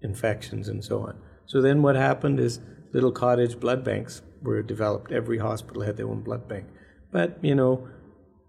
infections, 0.02 0.68
and 0.68 0.84
so 0.84 1.00
on. 1.00 1.16
So 1.46 1.62
then 1.62 1.80
what 1.80 1.96
happened 1.96 2.38
is 2.38 2.60
little 2.92 3.12
cottage 3.12 3.58
blood 3.58 3.84
banks 3.84 4.22
were 4.42 4.62
developed. 4.62 5.12
Every 5.12 5.38
hospital 5.38 5.82
had 5.82 5.96
their 5.96 6.08
own 6.08 6.22
blood 6.22 6.48
bank. 6.48 6.66
But, 7.10 7.38
you 7.42 7.54
know, 7.54 7.88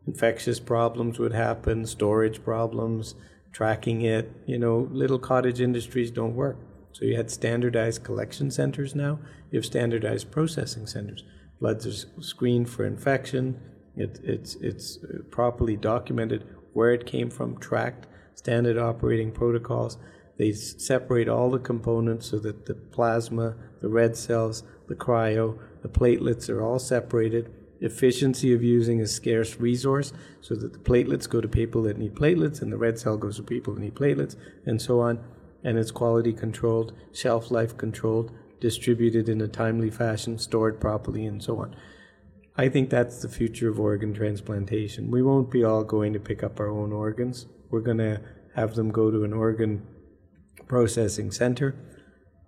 infectious 0.08 0.60
problems 0.60 1.20
would 1.20 1.34
happen, 1.34 1.86
storage 1.86 2.44
problems, 2.44 3.16
tracking 3.52 4.02
it. 4.02 4.32
You 4.46 4.58
know, 4.58 4.88
little 4.92 5.20
cottage 5.20 5.62
industries 5.62 6.12
don't 6.12 6.36
work. 6.36 6.58
So 6.92 7.06
you 7.06 7.16
had 7.16 7.32
standardized 7.32 8.04
collection 8.04 8.52
centers 8.52 8.94
now, 8.94 9.20
you 9.50 9.58
have 9.58 9.66
standardized 9.66 10.32
processing 10.32 10.86
centers. 10.86 11.24
Bloods 11.60 11.88
are 11.88 12.22
screened 12.22 12.70
for 12.70 12.86
infection, 12.86 13.60
it, 13.96 14.20
it's, 14.24 14.56
it's 14.56 15.00
uh, 15.04 15.24
properly 15.32 15.76
documented 15.76 16.46
where 16.74 16.92
it 16.94 17.06
came 17.06 17.30
from, 17.30 17.58
tracked, 17.58 18.08
standard 18.36 18.78
operating 18.78 19.32
protocols. 19.32 19.98
They 20.44 20.52
separate 20.52 21.30
all 21.30 21.50
the 21.50 21.58
components 21.58 22.26
so 22.26 22.38
that 22.40 22.66
the 22.66 22.74
plasma, 22.74 23.56
the 23.82 23.88
red 23.88 24.18
cells, 24.18 24.64
the 24.90 24.94
cryo, 24.94 25.58
the 25.82 25.88
platelets 25.88 26.50
are 26.50 26.62
all 26.62 26.80
separated. 26.80 27.50
Efficiency 27.80 28.54
of 28.54 28.62
using 28.62 29.00
a 29.00 29.08
scarce 29.08 29.58
resource 29.62 30.12
so 30.42 30.54
that 30.56 30.74
the 30.74 30.80
platelets 30.80 31.30
go 31.30 31.40
to 31.40 31.48
people 31.48 31.84
that 31.84 31.98
need 31.98 32.14
platelets 32.14 32.62
and 32.62 32.74
the 32.74 32.78
red 32.78 33.00
cell 33.00 33.16
goes 33.16 33.38
to 33.38 33.44
people 33.44 33.74
that 33.74 33.80
need 33.80 33.96
platelets 33.96 34.36
and 34.66 34.82
so 34.82 35.00
on. 35.00 35.24
And 35.64 35.78
it's 35.78 35.92
quality 35.92 36.34
controlled, 36.34 36.92
shelf 37.14 37.50
life 37.50 37.78
controlled, 37.78 38.34
distributed 38.60 39.30
in 39.30 39.40
a 39.40 39.48
timely 39.48 39.90
fashion, 39.90 40.38
stored 40.38 40.82
properly, 40.82 41.26
and 41.26 41.42
so 41.42 41.60
on. 41.60 41.74
I 42.58 42.68
think 42.68 42.90
that's 42.90 43.22
the 43.22 43.30
future 43.30 43.70
of 43.70 43.80
organ 43.80 44.14
transplantation. 44.14 45.10
We 45.10 45.24
won't 45.24 45.50
be 45.50 45.64
all 45.64 45.86
going 45.86 46.12
to 46.12 46.20
pick 46.20 46.44
up 46.44 46.60
our 46.60 46.70
own 46.70 46.92
organs. 46.92 47.46
We're 47.70 47.80
going 47.80 48.00
to 48.00 48.20
have 48.56 48.76
them 48.76 48.92
go 48.92 49.10
to 49.10 49.24
an 49.24 49.32
organ 49.32 49.88
processing 50.74 51.30
center. 51.30 51.76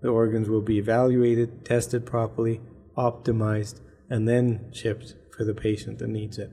The 0.02 0.10
organs 0.10 0.50
will 0.50 0.64
be 0.64 0.80
evaluated, 0.80 1.64
tested 1.64 2.08
properly, 2.08 2.60
optimized, 2.98 3.82
and 4.10 4.28
then 4.28 4.72
shipped 4.74 5.14
for 5.38 5.44
the 5.44 5.54
patient 5.54 6.00
that 6.00 6.10
needs 6.10 6.40
it. 6.40 6.50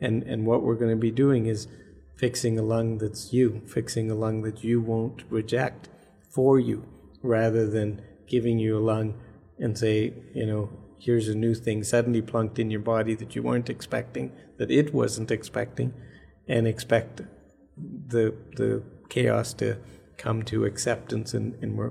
And, 0.00 0.24
and 0.24 0.44
what 0.44 0.64
we're 0.64 0.82
going 0.82 0.90
to 0.90 1.06
be 1.08 1.12
doing 1.12 1.46
is 1.46 1.68
fixing 2.16 2.58
a 2.58 2.62
lung 2.62 2.98
that's 2.98 3.32
you, 3.32 3.62
fixing 3.68 4.10
a 4.10 4.16
lung 4.16 4.42
that 4.42 4.64
you 4.64 4.80
won't 4.80 5.22
reject 5.30 5.88
for 6.28 6.58
you, 6.58 6.84
rather 7.22 7.70
than 7.70 8.02
giving 8.26 8.58
you 8.58 8.76
a 8.76 8.86
lung 8.92 9.14
and 9.60 9.78
say, 9.78 10.12
you 10.34 10.44
know, 10.44 10.70
here's 10.98 11.28
a 11.28 11.36
new 11.36 11.54
thing 11.54 11.84
suddenly 11.84 12.20
plunked 12.20 12.58
in 12.58 12.68
your 12.68 12.80
body 12.80 13.14
that 13.14 13.36
you 13.36 13.44
weren't 13.44 13.70
expecting, 13.70 14.32
that 14.58 14.72
it 14.72 14.92
wasn't 14.92 15.30
expecting, 15.30 15.94
and 16.48 16.66
expect 16.66 17.22
the 18.08 18.34
the 18.56 18.82
chaos 19.08 19.54
to 19.54 19.76
come 20.22 20.42
to 20.44 20.64
acceptance 20.64 21.34
and, 21.34 21.54
and 21.62 21.76
we're 21.76 21.90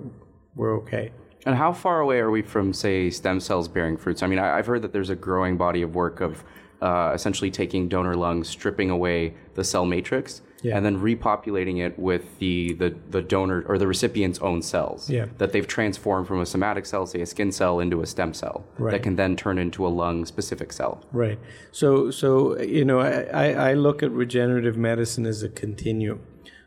we're 0.56 0.76
okay. 0.78 1.12
And 1.46 1.56
how 1.56 1.74
far 1.74 2.02
away 2.02 2.20
are 2.20 2.30
we 2.30 2.41
from, 2.44 2.72
say, 2.72 3.10
stem 3.10 3.39
cells 3.39 3.67
bearing 3.67 3.98
fruits? 3.98 4.22
I 4.22 4.28
mean, 4.28 4.38
I, 4.39 4.58
I've 4.58 4.67
heard 4.67 4.82
that 4.84 4.94
there's 4.94 5.10
a 5.10 5.15
growing 5.15 5.58
body 5.58 5.82
of 5.82 5.96
work 5.96 6.22
of 6.22 6.44
uh, 6.82 7.12
essentially 7.15 7.50
taking 7.52 7.88
donor 7.88 8.15
lungs, 8.15 8.48
stripping 8.50 8.89
away 8.89 9.34
the 9.56 9.63
cell 9.63 9.86
matrix, 9.86 10.41
Yeah. 10.62 10.76
and 10.78 10.86
then 10.86 10.98
repopulating 11.00 11.80
it 11.86 11.98
with 11.98 12.38
the, 12.39 12.74
the, 12.74 12.96
the 13.10 13.22
donor 13.22 13.63
or 13.67 13.78
the 13.80 13.88
recipient's 13.88 14.39
own 14.39 14.62
cells 14.62 15.10
Yeah. 15.10 15.26
that 15.39 15.52
they've 15.52 15.65
transformed 15.67 16.28
from 16.28 16.41
a 16.41 16.46
somatic 16.46 16.86
cell, 16.86 17.06
say 17.08 17.22
a 17.22 17.26
skin 17.26 17.52
cell, 17.52 17.80
into 17.80 18.02
a 18.02 18.06
stem 18.06 18.34
cell 18.34 18.65
Right. 18.78 18.91
that 18.91 19.02
can 19.04 19.15
then 19.15 19.36
turn 19.36 19.58
into 19.58 19.86
a 19.86 19.89
lung 19.89 20.26
specific 20.26 20.72
cell. 20.74 21.04
Right. 21.12 21.39
So, 21.72 22.12
so 22.12 22.60
you 22.62 22.86
know, 22.86 23.00
I 23.00 23.72
I 23.72 23.74
look 23.74 24.04
at 24.04 24.12
regenerative 24.12 24.78
medicine 24.78 25.26
as 25.26 25.41
a 25.44 25.50
continuum. 25.50 26.20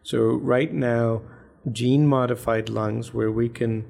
So 0.02 0.18
right 0.54 0.72
now, 0.72 1.22
gene 1.70 2.06
modified 2.06 2.68
lungs, 2.68 3.12
where 3.14 3.30
we 3.30 3.48
can 3.48 3.84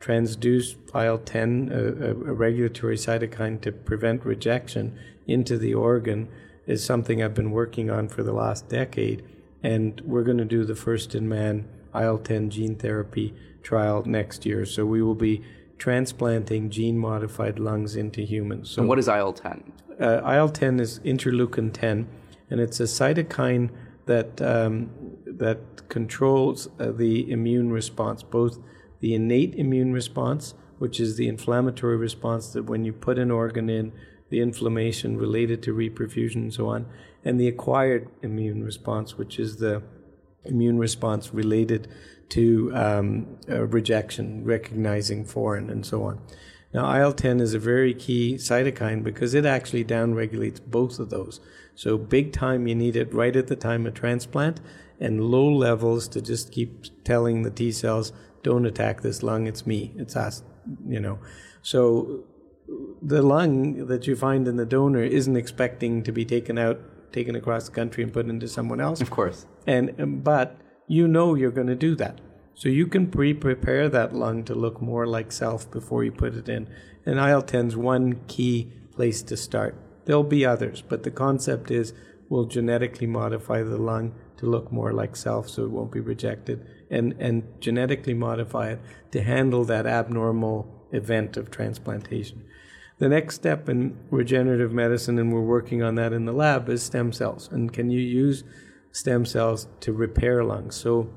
transduce 0.00 0.76
IL 0.94 1.18
ten, 1.18 1.70
a, 1.72 2.06
a, 2.06 2.10
a 2.10 2.34
regulatory 2.34 2.96
cytokine 2.96 3.60
to 3.60 3.72
prevent 3.72 4.24
rejection, 4.24 4.98
into 5.26 5.58
the 5.58 5.74
organ, 5.74 6.28
is 6.66 6.84
something 6.84 7.22
I've 7.22 7.34
been 7.34 7.50
working 7.50 7.90
on 7.90 8.08
for 8.08 8.22
the 8.22 8.32
last 8.32 8.68
decade, 8.68 9.22
and 9.62 10.00
we're 10.04 10.24
going 10.24 10.38
to 10.38 10.44
do 10.44 10.64
the 10.64 10.74
first 10.74 11.14
in 11.14 11.28
man 11.28 11.68
IL 11.94 12.18
ten 12.18 12.50
gene 12.50 12.76
therapy 12.76 13.34
trial 13.62 14.02
next 14.06 14.46
year. 14.46 14.64
So 14.64 14.86
we 14.86 15.02
will 15.02 15.14
be 15.14 15.42
transplanting 15.78 16.70
gene 16.70 16.98
modified 16.98 17.58
lungs 17.58 17.96
into 17.96 18.22
humans. 18.22 18.70
So 18.70 18.82
And 18.82 18.88
what 18.88 18.98
is 18.98 19.08
IL 19.08 19.32
10? 19.32 19.72
uh, 20.00 20.22
IL 20.34 20.48
10 20.48 20.80
is 20.80 20.98
interleukin 21.00 21.72
10, 21.72 22.06
and 22.50 22.60
it's 22.60 22.80
a 22.80 22.84
cytokine 22.84 23.70
that, 24.06 24.40
um, 24.42 24.90
that 25.40 25.88
controls 25.88 26.68
uh, 26.78 26.92
the 26.92 27.28
immune 27.30 27.72
response, 27.72 28.22
both 28.22 28.58
the 29.00 29.14
innate 29.14 29.54
immune 29.56 29.92
response, 29.92 30.54
which 30.78 31.00
is 31.00 31.16
the 31.16 31.26
inflammatory 31.26 31.96
response 31.96 32.52
that 32.52 32.64
when 32.64 32.84
you 32.84 32.92
put 32.92 33.18
an 33.18 33.30
organ 33.30 33.68
in, 33.68 33.92
the 34.28 34.40
inflammation 34.40 35.18
related 35.18 35.62
to 35.64 35.74
reperfusion 35.74 36.36
and 36.36 36.54
so 36.54 36.68
on, 36.68 36.86
and 37.24 37.40
the 37.40 37.48
acquired 37.48 38.08
immune 38.22 38.62
response, 38.62 39.18
which 39.18 39.38
is 39.38 39.56
the 39.56 39.82
immune 40.44 40.78
response 40.78 41.34
related 41.34 41.88
to 42.28 42.70
um, 42.74 43.38
uh, 43.48 43.66
rejection, 43.66 44.44
recognizing 44.44 45.24
foreign, 45.24 45.68
and 45.68 45.84
so 45.84 46.04
on. 46.04 46.20
Now, 46.72 46.94
IL 46.96 47.12
10 47.12 47.40
is 47.40 47.52
a 47.52 47.58
very 47.58 47.92
key 47.92 48.34
cytokine 48.34 49.02
because 49.02 49.34
it 49.34 49.44
actually 49.44 49.84
downregulates 49.84 50.60
both 50.64 51.00
of 51.00 51.10
those. 51.10 51.40
So, 51.74 51.98
big 51.98 52.32
time, 52.32 52.68
you 52.68 52.76
need 52.76 52.94
it 52.94 53.12
right 53.12 53.34
at 53.34 53.48
the 53.48 53.56
time 53.56 53.86
of 53.86 53.94
transplant, 53.94 54.60
and 55.00 55.20
low 55.24 55.48
levels 55.48 56.06
to 56.08 56.20
just 56.20 56.52
keep 56.52 56.84
telling 57.04 57.42
the 57.42 57.50
T 57.50 57.72
cells, 57.72 58.12
don't 58.42 58.66
attack 58.66 59.00
this 59.02 59.22
lung, 59.22 59.46
it's 59.46 59.66
me, 59.66 59.92
it's 59.96 60.14
us, 60.16 60.42
you 60.86 61.00
know. 61.00 61.18
So, 61.62 62.24
the 63.02 63.22
lung 63.22 63.86
that 63.86 64.06
you 64.06 64.14
find 64.14 64.46
in 64.46 64.56
the 64.56 64.66
donor 64.66 65.02
isn't 65.02 65.36
expecting 65.36 66.02
to 66.04 66.12
be 66.12 66.24
taken 66.24 66.58
out, 66.58 66.78
taken 67.12 67.34
across 67.34 67.66
the 67.66 67.72
country, 67.72 68.04
and 68.04 68.12
put 68.12 68.28
into 68.28 68.46
someone 68.46 68.80
else 68.80 69.00
Of 69.00 69.10
course. 69.10 69.46
and 69.66 70.00
um, 70.00 70.20
but 70.20 70.56
you 70.86 71.08
know 71.08 71.34
you're 71.34 71.50
going 71.50 71.66
to 71.66 71.74
do 71.74 71.94
that 71.96 72.20
so 72.54 72.68
you 72.68 72.86
can 72.86 73.08
pre-prepare 73.10 73.88
that 73.88 74.14
lung 74.14 74.44
to 74.44 74.54
look 74.54 74.80
more 74.80 75.06
like 75.06 75.32
self 75.32 75.68
before 75.70 76.04
you 76.04 76.12
put 76.12 76.34
it 76.34 76.48
in 76.48 76.68
and 77.06 77.18
il-10 77.18 77.68
is 77.68 77.76
one 77.76 78.20
key 78.28 78.72
place 78.94 79.22
to 79.22 79.36
start 79.36 79.74
there'll 80.04 80.22
be 80.22 80.44
others 80.46 80.82
but 80.82 81.02
the 81.02 81.10
concept 81.10 81.70
is 81.70 81.92
we'll 82.28 82.44
genetically 82.46 83.06
modify 83.06 83.62
the 83.62 83.76
lung 83.78 84.14
to 84.40 84.46
look 84.46 84.72
more 84.72 84.92
like 84.92 85.14
self 85.14 85.48
so 85.48 85.64
it 85.64 85.70
won't 85.70 85.92
be 85.92 86.00
rejected 86.00 86.66
and 86.90 87.14
and 87.20 87.44
genetically 87.60 88.14
modify 88.14 88.70
it 88.70 88.80
to 89.12 89.22
handle 89.22 89.64
that 89.64 89.86
abnormal 89.86 90.86
event 90.92 91.36
of 91.36 91.50
transplantation 91.50 92.42
the 93.00 93.08
next 93.08 93.34
step 93.34 93.66
in 93.66 93.96
regenerative 94.10 94.72
medicine, 94.72 95.18
and 95.18 95.32
we're 95.32 95.40
working 95.40 95.82
on 95.82 95.94
that 95.94 96.12
in 96.12 96.26
the 96.26 96.34
lab, 96.34 96.68
is 96.68 96.82
stem 96.82 97.12
cells. 97.12 97.48
And 97.50 97.72
can 97.72 97.90
you 97.90 97.98
use 97.98 98.44
stem 98.92 99.24
cells 99.24 99.68
to 99.80 99.94
repair 99.94 100.44
lungs? 100.44 100.76
So, 100.76 101.08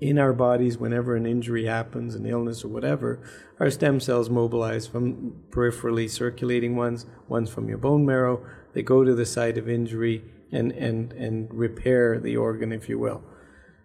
in 0.00 0.20
our 0.20 0.32
bodies, 0.32 0.78
whenever 0.78 1.16
an 1.16 1.26
injury 1.26 1.64
happens, 1.64 2.14
an 2.14 2.26
illness 2.26 2.64
or 2.64 2.68
whatever, 2.68 3.20
our 3.58 3.70
stem 3.70 3.98
cells 3.98 4.30
mobilize 4.30 4.86
from 4.86 5.34
peripherally 5.50 6.08
circulating 6.08 6.76
ones, 6.76 7.06
ones 7.26 7.50
from 7.50 7.68
your 7.68 7.78
bone 7.78 8.06
marrow. 8.06 8.44
They 8.72 8.82
go 8.82 9.02
to 9.02 9.16
the 9.16 9.26
site 9.26 9.58
of 9.58 9.68
injury 9.68 10.24
and, 10.54 10.72
and, 10.72 11.12
and 11.12 11.52
repair 11.52 12.18
the 12.18 12.36
organ, 12.36 12.72
if 12.72 12.88
you 12.88 12.98
will. 12.98 13.22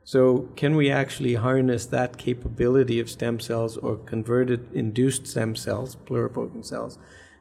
So, 0.03 0.49
can 0.55 0.75
we 0.75 0.89
actually 0.89 1.35
harness 1.35 1.85
that 1.87 2.17
capability 2.17 2.99
of 2.99 3.09
stem 3.09 3.39
cells 3.39 3.77
or 3.77 3.97
converted 3.97 4.71
induced 4.73 5.27
stem 5.27 5.55
cells, 5.55 5.95
pluripotent 5.95 6.65
cells, 6.65 6.97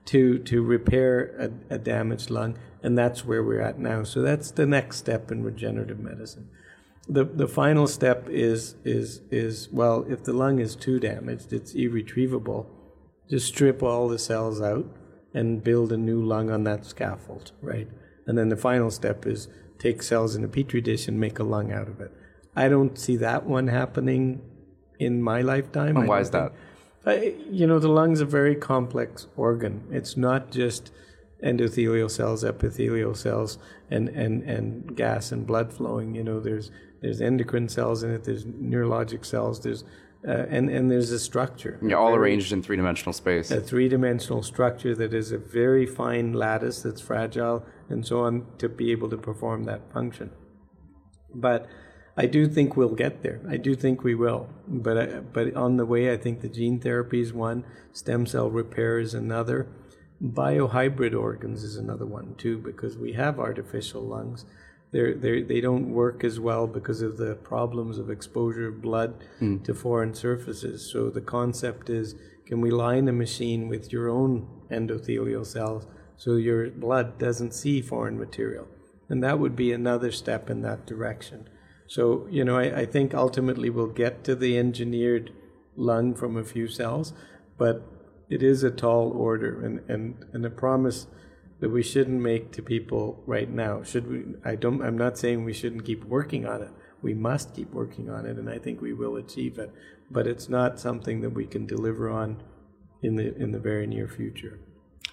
to, 0.06 0.38
to 0.40 0.62
repair 0.62 1.52
a, 1.70 1.74
a 1.74 1.78
damaged 1.78 2.30
lung? 2.30 2.58
And 2.82 2.96
that's 2.96 3.24
where 3.24 3.42
we're 3.42 3.60
at 3.60 3.78
now. 3.78 4.02
So, 4.02 4.22
that's 4.22 4.50
the 4.50 4.66
next 4.66 4.98
step 4.98 5.30
in 5.30 5.44
regenerative 5.44 5.98
medicine. 5.98 6.48
The, 7.08 7.24
the 7.24 7.48
final 7.48 7.86
step 7.86 8.28
is, 8.28 8.74
is, 8.84 9.22
is 9.30 9.70
well, 9.72 10.04
if 10.08 10.24
the 10.24 10.34
lung 10.34 10.58
is 10.58 10.76
too 10.76 11.00
damaged, 11.00 11.54
it's 11.54 11.74
irretrievable, 11.74 12.68
just 13.30 13.46
strip 13.46 13.82
all 13.82 14.08
the 14.08 14.18
cells 14.18 14.60
out 14.60 14.86
and 15.32 15.64
build 15.64 15.90
a 15.90 15.96
new 15.96 16.22
lung 16.22 16.50
on 16.50 16.64
that 16.64 16.84
scaffold, 16.84 17.52
right? 17.62 17.88
And 18.28 18.38
then 18.38 18.50
the 18.50 18.56
final 18.56 18.90
step 18.92 19.26
is 19.26 19.48
take 19.78 20.02
cells 20.02 20.36
in 20.36 20.44
a 20.44 20.48
petri 20.48 20.80
dish 20.80 21.08
and 21.08 21.18
make 21.18 21.40
a 21.40 21.42
lung 21.42 21.72
out 21.72 21.88
of 21.88 22.00
it. 22.00 22.12
I 22.54 22.68
don't 22.68 22.96
see 22.96 23.16
that 23.16 23.46
one 23.46 23.68
happening 23.68 24.40
in 24.98 25.22
my 25.22 25.40
lifetime. 25.40 25.96
And 25.96 26.06
why 26.06 26.20
is 26.20 26.30
that? 26.30 26.52
I, 27.06 27.34
you 27.50 27.66
know, 27.66 27.78
the 27.78 27.88
lung's 27.88 28.20
a 28.20 28.26
very 28.26 28.54
complex 28.54 29.26
organ. 29.36 29.86
It's 29.90 30.16
not 30.16 30.50
just 30.50 30.92
endothelial 31.42 32.10
cells, 32.10 32.44
epithelial 32.44 33.14
cells, 33.14 33.58
and, 33.90 34.08
and, 34.10 34.42
and 34.42 34.94
gas 34.96 35.32
and 35.32 35.46
blood 35.46 35.72
flowing. 35.72 36.14
You 36.14 36.24
know, 36.24 36.38
there's 36.38 36.70
there's 37.00 37.20
endocrine 37.20 37.68
cells 37.68 38.02
in 38.02 38.10
it. 38.10 38.24
There's 38.24 38.44
neurologic 38.44 39.24
cells. 39.24 39.60
There's 39.60 39.84
uh, 40.26 40.30
and 40.50 40.68
and 40.68 40.90
there's 40.90 41.10
a 41.12 41.18
structure. 41.18 41.78
Yeah, 41.82 41.96
all 41.96 42.10
Very- 42.10 42.30
arranged 42.30 42.52
in 42.52 42.62
three 42.62 42.76
dimensional 42.76 43.12
space. 43.12 43.50
a 43.50 43.60
three-dimensional 43.60 44.42
structure 44.42 44.94
that 44.94 45.14
is 45.14 45.30
a 45.32 45.38
very 45.38 45.86
fine 45.86 46.32
lattice 46.32 46.82
that's 46.82 47.00
fragile 47.00 47.64
and 47.88 48.06
so 48.06 48.20
on 48.20 48.46
to 48.58 48.68
be 48.68 48.90
able 48.90 49.08
to 49.10 49.16
perform 49.16 49.64
that 49.64 49.92
function. 49.92 50.30
But 51.34 51.66
I 52.16 52.26
do 52.26 52.48
think 52.48 52.76
we'll 52.76 52.96
get 52.96 53.22
there. 53.22 53.40
I 53.48 53.56
do 53.58 53.74
think 53.76 54.02
we 54.02 54.14
will. 54.14 54.48
But 54.66 54.98
I, 54.98 55.06
but 55.20 55.54
on 55.54 55.76
the 55.76 55.86
way, 55.86 56.12
I 56.12 56.16
think 56.16 56.40
the 56.40 56.48
gene 56.48 56.80
therapy 56.80 57.20
is 57.20 57.32
one, 57.32 57.64
stem 57.92 58.26
cell 58.26 58.50
repair 58.50 58.98
is 58.98 59.14
another, 59.14 59.68
biohybrid 60.20 61.14
organs 61.18 61.62
is 61.62 61.76
another 61.76 62.06
one 62.06 62.34
too, 62.36 62.58
because 62.58 62.96
we 62.98 63.12
have 63.12 63.38
artificial 63.38 64.02
lungs. 64.02 64.44
They're, 64.90 65.14
they're, 65.14 65.44
they 65.44 65.60
don't 65.60 65.90
work 65.90 66.24
as 66.24 66.40
well 66.40 66.66
because 66.66 67.02
of 67.02 67.18
the 67.18 67.34
problems 67.34 67.98
of 67.98 68.10
exposure 68.10 68.68
of 68.68 68.80
blood 68.80 69.24
hmm. 69.38 69.58
to 69.58 69.74
foreign 69.74 70.14
surfaces. 70.14 70.90
So 70.90 71.10
the 71.10 71.20
concept 71.20 71.90
is 71.90 72.14
can 72.46 72.62
we 72.62 72.70
line 72.70 73.08
a 73.08 73.12
machine 73.12 73.68
with 73.68 73.92
your 73.92 74.08
own 74.08 74.48
endothelial 74.70 75.44
cells 75.44 75.86
so 76.16 76.36
your 76.36 76.70
blood 76.70 77.18
doesn't 77.18 77.52
see 77.52 77.82
foreign 77.82 78.18
material? 78.18 78.66
And 79.10 79.22
that 79.22 79.38
would 79.38 79.54
be 79.54 79.72
another 79.72 80.10
step 80.10 80.48
in 80.48 80.62
that 80.62 80.86
direction. 80.86 81.48
So, 81.86 82.26
you 82.30 82.44
know, 82.44 82.56
I, 82.56 82.80
I 82.80 82.86
think 82.86 83.14
ultimately 83.14 83.70
we'll 83.70 83.86
get 83.86 84.24
to 84.24 84.34
the 84.34 84.58
engineered 84.58 85.32
lung 85.76 86.14
from 86.14 86.36
a 86.36 86.44
few 86.44 86.68
cells, 86.68 87.12
but 87.56 87.82
it 88.28 88.42
is 88.42 88.62
a 88.62 88.70
tall 88.70 89.10
order 89.12 89.64
and, 89.64 89.80
and, 89.88 90.24
and 90.32 90.44
a 90.44 90.50
promise 90.50 91.06
that 91.60 91.70
we 91.70 91.82
shouldn't 91.82 92.20
make 92.20 92.52
to 92.52 92.62
people 92.62 93.22
right 93.26 93.50
now. 93.50 93.82
Should 93.82 94.08
we 94.08 94.24
I 94.44 94.54
don't 94.54 94.82
I'm 94.82 94.98
not 94.98 95.18
saying 95.18 95.44
we 95.44 95.52
shouldn't 95.52 95.84
keep 95.84 96.04
working 96.04 96.46
on 96.46 96.62
it. 96.62 96.70
We 97.02 97.14
must 97.14 97.54
keep 97.54 97.72
working 97.72 98.10
on 98.10 98.26
it 98.26 98.36
and 98.36 98.48
I 98.48 98.58
think 98.58 98.80
we 98.80 98.92
will 98.92 99.16
achieve 99.16 99.58
it. 99.58 99.72
But 100.10 100.26
it's 100.26 100.48
not 100.48 100.80
something 100.80 101.20
that 101.20 101.30
we 101.30 101.46
can 101.46 101.66
deliver 101.66 102.08
on 102.08 102.42
in 103.02 103.16
the 103.16 103.34
in 103.36 103.52
the 103.52 103.58
very 103.58 103.86
near 103.86 104.08
future. 104.08 104.58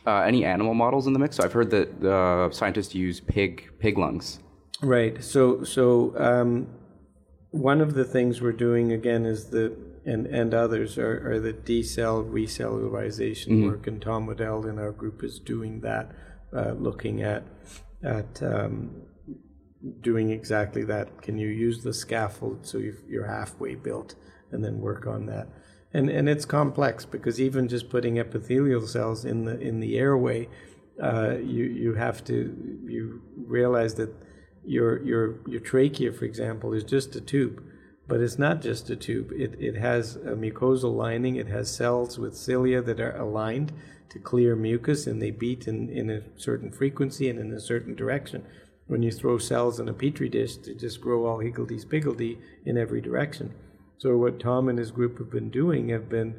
Uh, 0.05 0.21
any 0.21 0.45
animal 0.45 0.75
models 0.75 1.07
in 1.07 1.13
the 1.13 1.19
mix? 1.19 1.37
So 1.37 1.43
I've 1.43 1.53
heard 1.53 1.71
that 1.71 2.03
uh, 2.03 2.51
scientists 2.51 2.93
use 2.93 3.19
pig 3.19 3.71
pig 3.79 3.97
lungs. 3.97 4.39
Right. 4.81 5.23
So 5.23 5.63
so 5.63 6.13
um, 6.17 6.67
one 7.51 7.81
of 7.81 7.93
the 7.93 8.03
things 8.03 8.41
we're 8.41 8.51
doing 8.51 8.91
again 8.91 9.25
is 9.25 9.49
the 9.49 9.75
and 10.05 10.27
and 10.27 10.53
others 10.53 10.97
are, 10.97 11.31
are 11.31 11.39
the 11.39 11.53
D 11.53 11.81
cell 11.81 12.23
recellularization 12.23 13.65
work, 13.65 13.87
and 13.87 14.01
Tom 14.01 14.27
Waddell 14.27 14.67
in 14.67 14.77
our 14.77 14.91
group 14.91 15.23
is 15.23 15.39
doing 15.39 15.81
that, 15.81 16.11
uh, 16.53 16.71
looking 16.71 17.21
at 17.21 17.43
at 18.03 18.41
um, 18.43 19.01
doing 20.01 20.29
exactly 20.29 20.83
that. 20.85 21.21
Can 21.21 21.37
you 21.37 21.47
use 21.47 21.83
the 21.83 21.93
scaffold 21.93 22.65
so 22.65 22.77
you've, 22.77 23.01
you're 23.07 23.27
halfway 23.27 23.75
built, 23.75 24.15
and 24.51 24.63
then 24.63 24.79
work 24.79 25.07
on 25.07 25.25
that? 25.27 25.47
And 25.93 26.09
and 26.09 26.27
it's 26.27 26.45
complex 26.45 27.05
because 27.05 27.39
even 27.39 27.67
just 27.67 27.89
putting 27.89 28.17
epithelial 28.17 28.85
cells 28.87 29.25
in 29.25 29.45
the 29.45 29.59
in 29.59 29.79
the 29.79 29.97
airway, 29.97 30.49
uh, 31.01 31.35
you 31.37 31.65
you 31.65 31.93
have 31.93 32.23
to 32.25 32.35
you 32.85 33.21
realize 33.37 33.95
that 33.95 34.13
your 34.63 35.01
your 35.03 35.39
your 35.47 35.61
trachea, 35.61 36.11
for 36.11 36.25
example, 36.25 36.73
is 36.73 36.83
just 36.83 37.15
a 37.15 37.21
tube. 37.21 37.63
But 38.07 38.21
it's 38.21 38.37
not 38.37 38.61
just 38.61 38.91
a 38.91 38.95
tube. 38.95 39.31
It, 39.31 39.55
it 39.59 39.77
has 39.77 40.15
a 40.15 40.35
mucosal 40.35 40.95
lining. 40.95 41.37
It 41.37 41.47
has 41.47 41.75
cells 41.75 42.19
with 42.19 42.37
cilia 42.37 42.83
that 42.83 42.99
are 42.99 43.17
aligned 43.17 43.73
to 44.09 44.19
clear 44.19 44.55
mucus 44.55 45.07
and 45.07 45.21
they 45.21 45.31
beat 45.31 45.67
in, 45.67 45.89
in 45.89 46.09
a 46.09 46.21
certain 46.37 46.71
frequency 46.71 47.29
and 47.29 47.39
in 47.39 47.51
a 47.53 47.59
certain 47.59 47.95
direction. 47.95 48.45
When 48.87 49.01
you 49.01 49.11
throw 49.11 49.37
cells 49.37 49.79
in 49.79 49.89
a 49.89 49.93
petri 49.93 50.29
dish, 50.29 50.57
they 50.57 50.75
just 50.75 51.01
grow 51.01 51.25
all 51.25 51.39
higgledy-spiggledy 51.39 52.37
in 52.65 52.77
every 52.77 53.01
direction. 53.01 53.53
So 53.97 54.17
what 54.17 54.39
Tom 54.39 54.69
and 54.69 54.77
his 54.77 54.91
group 54.91 55.17
have 55.17 55.31
been 55.31 55.49
doing 55.49 55.89
have 55.89 56.07
been 56.09 56.35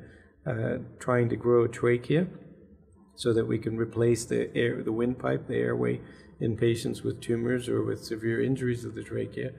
uh, 0.47 0.79
trying 1.01 1.29
to 1.31 1.37
grow 1.37 1.65
a 1.65 1.69
trachea 1.69 2.29
so 3.17 3.33
that 3.33 3.49
we 3.49 3.59
can 3.59 3.77
replace 3.77 4.25
the 4.25 4.55
air, 4.57 4.83
the 4.83 4.93
windpipe, 4.93 5.49
the 5.49 5.57
airway 5.57 6.01
in 6.39 6.57
patients 6.57 7.03
with 7.03 7.21
tumors 7.21 7.69
or 7.69 7.83
with 7.83 8.05
severe 8.05 8.43
injuries 8.43 8.85
of 8.85 8.95
the 8.95 9.03
trachea, 9.03 9.51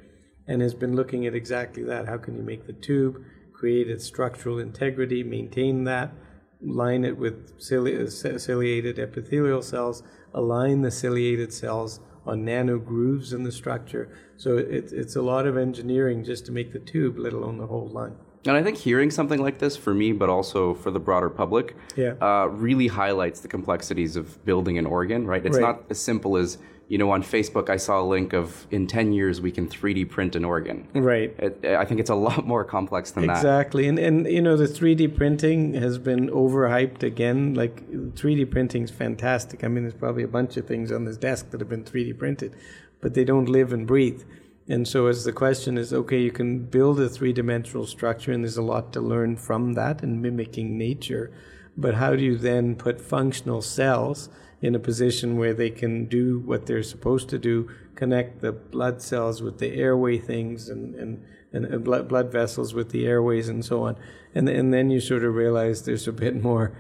and 0.48 0.62
has 0.62 0.76
been 0.76 0.96
looking 0.96 1.26
at 1.26 1.36
exactly 1.36 1.84
that. 1.84 2.08
How 2.08 2.18
can 2.18 2.38
you 2.38 2.44
make 2.44 2.68
the 2.68 2.74
tube, 2.74 3.22
create 3.52 3.90
its 3.90 4.06
structural 4.06 4.60
integrity, 4.60 5.24
maintain 5.24 5.84
that, 5.86 6.14
line 6.62 7.06
it 7.06 7.18
with 7.18 7.58
cili- 7.60 8.10
ciliated 8.40 9.00
epithelial 9.00 9.62
cells, 9.62 10.04
align 10.34 10.82
the 10.82 10.92
ciliated 10.92 11.54
cells 11.54 12.00
on 12.26 12.44
nano 12.44 12.78
grooves 12.78 13.32
in 13.34 13.44
the 13.44 13.52
structure. 13.52 14.10
So 14.38 14.58
it, 14.58 14.92
it's 14.92 15.16
a 15.16 15.22
lot 15.22 15.46
of 15.48 15.58
engineering 15.58 16.24
just 16.24 16.46
to 16.48 16.52
make 16.52 16.74
the 16.74 16.80
tube, 16.80 17.18
let 17.18 17.34
alone 17.34 17.58
the 17.58 17.68
whole 17.68 17.88
line. 17.88 18.16
And 18.46 18.56
I 18.56 18.64
think 18.64 18.78
hearing 18.78 19.12
something 19.12 19.42
like 19.42 19.60
this 19.60 19.76
for 19.76 19.94
me, 19.94 20.12
but 20.14 20.30
also 20.30 20.74
for 20.76 20.92
the 20.92 21.00
broader 21.00 21.30
public, 21.30 21.76
Yeah. 21.96 22.14
uh, 22.22 22.48
really 22.48 22.88
highlights 22.88 23.42
the 23.42 23.48
complexities 23.48 24.16
of 24.16 24.44
building 24.46 24.78
an 24.78 24.86
organ, 24.86 25.26
right? 25.28 25.46
It's 25.46 25.58
Right. 25.58 25.62
not 25.64 25.84
as 25.90 26.00
simple 26.00 26.38
as, 26.38 26.58
you 26.90 26.98
know, 26.98 27.12
on 27.12 27.22
Facebook, 27.22 27.70
I 27.70 27.76
saw 27.76 28.02
a 28.02 28.08
link 28.08 28.32
of 28.32 28.66
in 28.72 28.88
10 28.88 29.12
years 29.12 29.42
we 29.42 29.52
can 29.52 29.68
3D 29.68 30.10
print 30.10 30.38
an 30.38 30.46
organ. 30.46 30.88
Right. 30.94 31.36
It, 31.38 31.66
I 31.66 31.84
think 31.84 32.00
it's 32.00 32.10
a 32.10 32.16
lot 32.16 32.48
more 32.48 32.64
complex 32.64 33.12
than 33.12 33.28
that. 33.28 33.38
Exactly. 33.38 33.88
And 33.88 34.00
and 34.00 34.26
you 34.26 34.42
know 34.42 34.56
the 34.56 34.68
3D 34.68 35.16
printing 35.16 35.74
has 35.74 35.98
been 35.98 36.30
overhyped 36.30 37.04
again. 37.04 37.54
Like 37.54 37.86
3D 37.92 38.50
printing 38.50 38.84
is 38.84 38.92
fantastic. 38.92 39.64
I 39.66 39.68
mean 39.68 39.84
there's 39.84 39.96
probably 39.96 40.24
a 40.24 40.30
bunch 40.30 40.56
of 40.56 40.66
things 40.66 40.92
on 40.92 41.04
this 41.04 41.18
desk 41.18 41.50
that 41.52 41.60
have 41.60 41.70
been 41.70 41.84
3D 41.84 42.18
printed, 42.18 42.56
but 43.02 43.14
they 43.14 43.26
don't 43.26 43.50
live 43.50 43.74
and 43.74 43.86
breathe. 43.86 44.24
And 44.70 44.88
so 44.88 45.08
as 45.08 45.26
the 45.26 45.34
question 45.34 45.78
is 45.78 45.94
okay, 45.94 46.22
you 46.22 46.32
can 46.32 46.60
build 46.60 47.02
a 47.02 47.10
three-dimensional 47.10 47.86
structure 47.86 48.32
and 48.32 48.46
there's 48.46 48.58
a 48.58 48.62
lot 48.62 48.94
to 48.94 49.02
learn 49.02 49.36
from 49.36 49.74
that 49.74 50.04
and 50.04 50.22
mimicking 50.22 50.78
nature. 50.78 51.34
But 51.76 51.96
how 51.96 52.16
do 52.16 52.24
you 52.24 52.38
then 52.38 52.76
put 52.76 53.02
functional 53.02 53.62
cells 53.62 54.30
in 54.62 54.76
a 54.76 54.80
position 54.80 55.38
where 55.38 55.54
they 55.54 55.70
can 55.70 56.06
do 56.06 56.40
what 56.40 56.66
they're 56.66 56.84
supposed 56.84 57.30
to 57.30 57.38
do, 57.38 57.70
connect 57.96 58.42
the 58.42 58.52
blood 58.52 59.02
cells 59.02 59.42
with 59.42 59.60
the 59.60 59.74
airway 59.74 60.18
things 60.18 60.70
and, 60.70 60.96
and, 60.96 61.24
and 61.54 61.74
uh, 61.74 61.78
blood, 61.78 62.08
blood 62.08 62.32
vessels 62.32 62.74
with 62.74 62.90
the 62.90 63.06
airways 63.06 63.50
and 63.50 63.64
so 63.64 63.84
on. 63.84 63.96
And, 64.34 64.50
and 64.50 64.74
then 64.74 64.90
you 64.90 65.00
sort 65.00 65.24
of 65.24 65.36
realize 65.36 65.84
there's 65.84 66.08
a 66.08 66.12
bit 66.12 66.42
more 66.42 66.76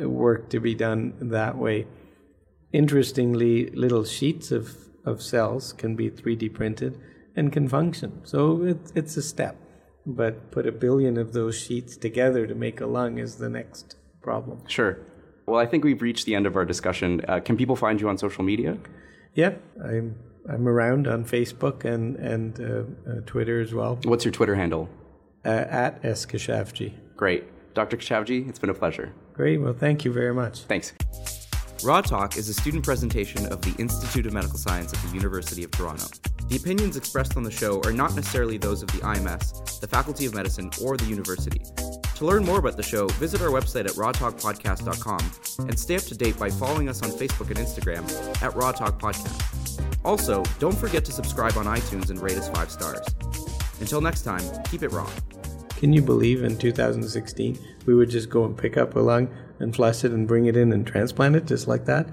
uh, 0.00 0.08
work 0.08 0.50
to 0.50 0.60
be 0.60 0.74
done 0.74 1.14
that 1.20 1.56
way. 1.56 1.86
Interestingly, 2.72 3.70
little 3.70 4.04
sheets 4.04 4.50
of, 4.50 4.76
of 5.04 5.22
cells 5.22 5.72
can 5.72 5.96
be 5.96 6.10
3D 6.10 6.52
printed 6.52 7.00
and 7.34 7.52
can 7.52 7.68
function. 7.68 8.20
So 8.24 8.62
it, 8.62 8.92
it's 8.94 9.16
a 9.16 9.22
step. 9.22 9.56
But 10.04 10.50
put 10.50 10.66
a 10.66 10.72
billion 10.72 11.16
of 11.16 11.32
those 11.32 11.56
sheets 11.56 11.96
together 11.96 12.46
to 12.46 12.54
make 12.54 12.80
a 12.80 12.86
lung 12.86 13.18
is 13.18 13.36
the 13.36 13.48
next 13.48 13.96
problem. 14.20 14.66
Sure. 14.66 14.98
Well, 15.46 15.60
I 15.60 15.66
think 15.66 15.84
we've 15.84 16.02
reached 16.02 16.26
the 16.26 16.34
end 16.34 16.46
of 16.46 16.56
our 16.56 16.64
discussion. 16.64 17.20
Uh, 17.28 17.40
can 17.40 17.56
people 17.56 17.76
find 17.76 18.00
you 18.00 18.08
on 18.08 18.16
social 18.18 18.44
media? 18.44 18.78
Yep, 19.34 19.60
I'm 19.84 20.14
I'm 20.48 20.66
around 20.68 21.06
on 21.08 21.24
Facebook 21.24 21.84
and 21.84 22.16
and 22.16 22.60
uh, 22.60 23.10
uh, 23.10 23.20
Twitter 23.26 23.60
as 23.60 23.72
well 23.72 23.98
What's 24.04 24.24
your 24.24 24.32
Twitter 24.32 24.54
handle? 24.54 24.88
uh, 25.44 25.48
at 25.48 26.02
SKeshavjee. 26.02 26.92
Great. 27.16 27.44
Dr. 27.74 27.96
Keshavjee, 27.96 28.48
it's 28.48 28.58
been 28.58 28.70
a 28.70 28.74
pleasure. 28.74 29.12
Great. 29.32 29.58
Well, 29.60 29.72
thank 29.72 30.04
you 30.04 30.12
very 30.12 30.34
much. 30.34 30.60
Thanks. 30.62 30.92
Raw 31.82 32.00
Talk 32.02 32.36
is 32.36 32.48
a 32.48 32.54
student 32.54 32.84
presentation 32.84 33.46
of 33.46 33.60
the 33.62 33.74
Institute 33.80 34.26
of 34.26 34.32
Medical 34.32 34.58
Science 34.58 34.92
at 34.92 35.00
the 35.00 35.14
University 35.14 35.64
of 35.64 35.70
Toronto. 35.72 36.06
The 36.48 36.56
opinions 36.56 36.96
expressed 36.96 37.36
on 37.36 37.42
the 37.42 37.50
show 37.50 37.80
are 37.84 37.92
not 37.92 38.14
necessarily 38.14 38.56
those 38.58 38.82
of 38.82 38.88
the 38.92 38.98
IMS, 38.98 39.80
the 39.80 39.88
Faculty 39.88 40.26
of 40.26 40.34
Medicine, 40.34 40.70
or 40.84 40.96
the 40.96 41.06
university. 41.06 41.62
To 42.22 42.28
learn 42.28 42.44
more 42.44 42.60
about 42.60 42.76
the 42.76 42.84
show, 42.84 43.08
visit 43.18 43.42
our 43.42 43.48
website 43.48 43.84
at 43.84 43.96
rawtalkpodcast.com 43.96 45.66
and 45.66 45.76
stay 45.76 45.96
up 45.96 46.02
to 46.02 46.14
date 46.14 46.38
by 46.38 46.50
following 46.50 46.88
us 46.88 47.02
on 47.02 47.10
Facebook 47.10 47.48
and 47.50 47.58
Instagram 47.58 48.08
at 48.40 48.54
Raw 48.54 48.70
Talk 48.70 49.00
Podcast. 49.00 49.82
Also, 50.04 50.44
don't 50.60 50.78
forget 50.78 51.04
to 51.06 51.10
subscribe 51.10 51.56
on 51.56 51.64
iTunes 51.64 52.10
and 52.10 52.20
rate 52.20 52.38
us 52.38 52.48
five 52.50 52.70
stars. 52.70 53.04
Until 53.80 54.00
next 54.00 54.22
time, 54.22 54.44
keep 54.70 54.84
it 54.84 54.92
raw. 54.92 55.10
Can 55.70 55.92
you 55.92 56.00
believe 56.00 56.44
in 56.44 56.56
2016 56.56 57.58
we 57.86 57.94
would 57.96 58.08
just 58.08 58.30
go 58.30 58.44
and 58.44 58.56
pick 58.56 58.76
up 58.76 58.94
a 58.94 59.00
lung 59.00 59.28
and 59.58 59.74
flush 59.74 60.04
it 60.04 60.12
and 60.12 60.28
bring 60.28 60.46
it 60.46 60.56
in 60.56 60.72
and 60.72 60.86
transplant 60.86 61.34
it 61.34 61.44
just 61.44 61.66
like 61.66 61.86
that? 61.86 62.06